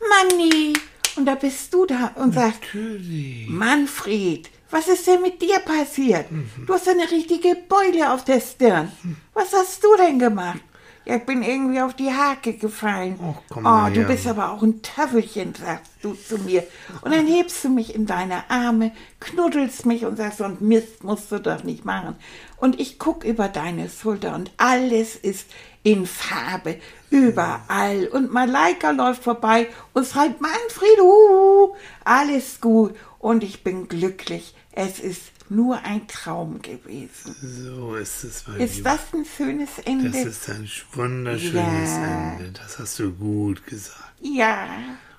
Manni. 0.09 0.73
Und 1.17 1.27
da 1.27 1.35
bist 1.35 1.73
du 1.75 1.85
da 1.87 2.13
und 2.15 2.33
sagst, 2.33 2.61
natürlich. 2.63 3.49
Manfred, 3.49 4.51
was 4.71 4.89
ist 4.89 5.07
denn 5.07 5.21
mit 5.21 5.43
dir 5.43 5.59
passiert? 5.59 6.27
Du 6.67 6.73
hast 6.73 6.89
eine 6.89 7.11
richtige 7.11 7.55
Beule 7.69 8.13
auf 8.13 8.25
der 8.25 8.41
Stirn. 8.41 8.91
Was 9.35 9.53
hast 9.53 9.85
du 9.85 9.89
denn 9.97 10.19
gemacht? 10.19 10.61
Ja, 11.05 11.17
ich 11.17 11.27
bin 11.27 11.43
irgendwie 11.43 11.81
auf 11.81 11.95
die 11.95 12.13
Hake 12.13 12.55
gefallen. 12.55 13.19
Och, 13.21 13.43
komm 13.49 13.67
oh, 13.67 13.89
du 13.89 14.01
her. 14.01 14.07
bist 14.07 14.27
aber 14.29 14.53
auch 14.53 14.63
ein 14.63 14.83
Töffelchen, 14.83 15.53
sagst 15.55 15.91
du 16.01 16.15
zu 16.15 16.39
mir. 16.39 16.65
Und 17.01 17.13
dann 17.13 17.27
hebst 17.27 17.65
du 17.65 17.71
mich 17.71 17.95
in 17.95 18.07
deine 18.07 18.49
Arme, 18.51 18.93
knuddelst 19.19 19.85
mich 19.85 20.05
und 20.05 20.17
sagst, 20.17 20.41
und 20.41 20.61
Mist 20.61 21.03
musst 21.03 21.33
du 21.33 21.41
doch 21.41 21.65
nicht 21.65 21.85
machen. 21.85 22.15
Und 22.57 22.79
ich 22.79 23.01
guck 23.01 23.25
über 23.25 23.49
deine 23.49 23.89
Schulter 23.91 24.35
und 24.37 24.53
alles 24.59 25.17
ist 25.17 25.49
in 25.83 26.07
Farbe, 26.07 26.79
überall. 27.11 28.07
Und 28.07 28.33
Malaika 28.33 28.93
läuft 28.93 29.25
vorbei 29.25 29.69
und 29.95 30.07
schreit, 30.07 30.41
Manfred, 30.41 31.01
uh, 31.01 31.75
alles 32.05 32.61
gut. 32.61 32.95
Und 33.19 33.43
ich 33.43 33.65
bin 33.65 33.89
glücklich. 33.89 34.55
Es 34.71 35.01
ist 35.01 35.33
nur 35.55 35.83
ein 35.83 36.07
Traum 36.09 36.61
gewesen. 36.63 37.35
So 37.41 37.95
ist 37.97 38.25
es, 38.25 38.45
mein 38.49 38.61
Ist 38.61 38.85
das 38.85 39.01
ein 39.13 39.25
schönes 39.25 39.79
Ende? 39.85 40.11
Das 40.11 40.25
ist 40.25 40.49
ein 40.51 40.69
wunderschönes 40.93 41.55
Ja. 41.91 42.33
Ende. 42.39 42.53
Das 42.53 42.79
hast 42.79 42.99
du 42.99 43.13
gut 43.13 43.67
gesagt. 43.67 44.13
ja. 44.21 44.69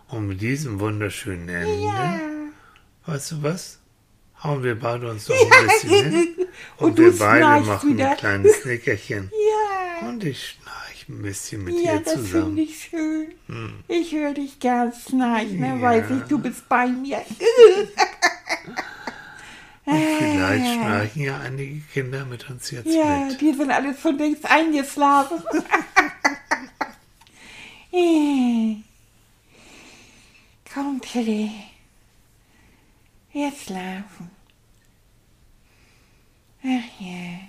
Und 0.09 0.27
mit 0.27 0.41
diesem 0.41 0.79
wunderschönen 0.79 1.49
Ende, 1.49 1.83
Ja. 1.85 2.19
weißt 3.07 3.31
du 3.31 3.43
was? 3.43 3.79
Hauen 4.43 4.61
wir 4.63 4.77
beide 4.79 5.09
uns 5.09 5.27
noch 5.27 5.35
ein 5.59 5.67
bisschen 5.67 6.11
hin. 6.11 6.27
Und, 6.77 6.91
Und 6.91 6.97
wir 6.99 7.17
beide 7.17 7.65
machen 7.65 7.93
wieder. 7.93 8.11
ein 8.11 8.17
kleines 8.17 8.65
Nickerchen. 8.65 9.31
Ja. 10.01 10.07
Und 10.09 10.23
ich 10.25 10.49
schnarch 10.49 11.07
ein 11.09 11.21
bisschen 11.21 11.63
mit 11.63 11.75
Ja, 11.81 11.93
dir 11.97 12.01
das 12.01 12.13
finde 12.13 12.25
zusammen. 12.27 12.57
Hm. 12.57 12.63
ich 12.63 12.83
schön. 12.83 13.73
Ich 13.87 14.11
höre 14.13 14.33
dich 14.33 14.59
gern 14.59 14.91
schnarchen, 14.93 15.61
dann 15.61 15.79
Ja. 15.79 15.81
weiß 15.81 16.05
ich, 16.11 16.23
du 16.27 16.37
bist 16.39 16.67
bei 16.69 16.87
mir. 16.87 17.21
Und 19.85 20.01
vielleicht 20.17 20.65
schnarchen 20.75 21.21
ja 21.23 21.39
einige 21.39 21.81
Kinder 21.91 22.25
mit 22.25 22.49
uns 22.49 22.71
jetzt 22.71 22.87
Ja, 22.87 23.25
mit. 23.25 23.41
die 23.41 23.53
sind 23.53 23.69
alle 23.71 23.93
schon 23.95 24.17
längst 24.17 24.45
eingeschlafen. 24.49 25.43
Eh. 27.91 28.75
Komm, 30.73 31.01
Tilly. 31.01 31.51
Wir 33.31 33.51
schlafen. 33.51 34.31
Ach 36.63 36.99
ja. 37.01 37.39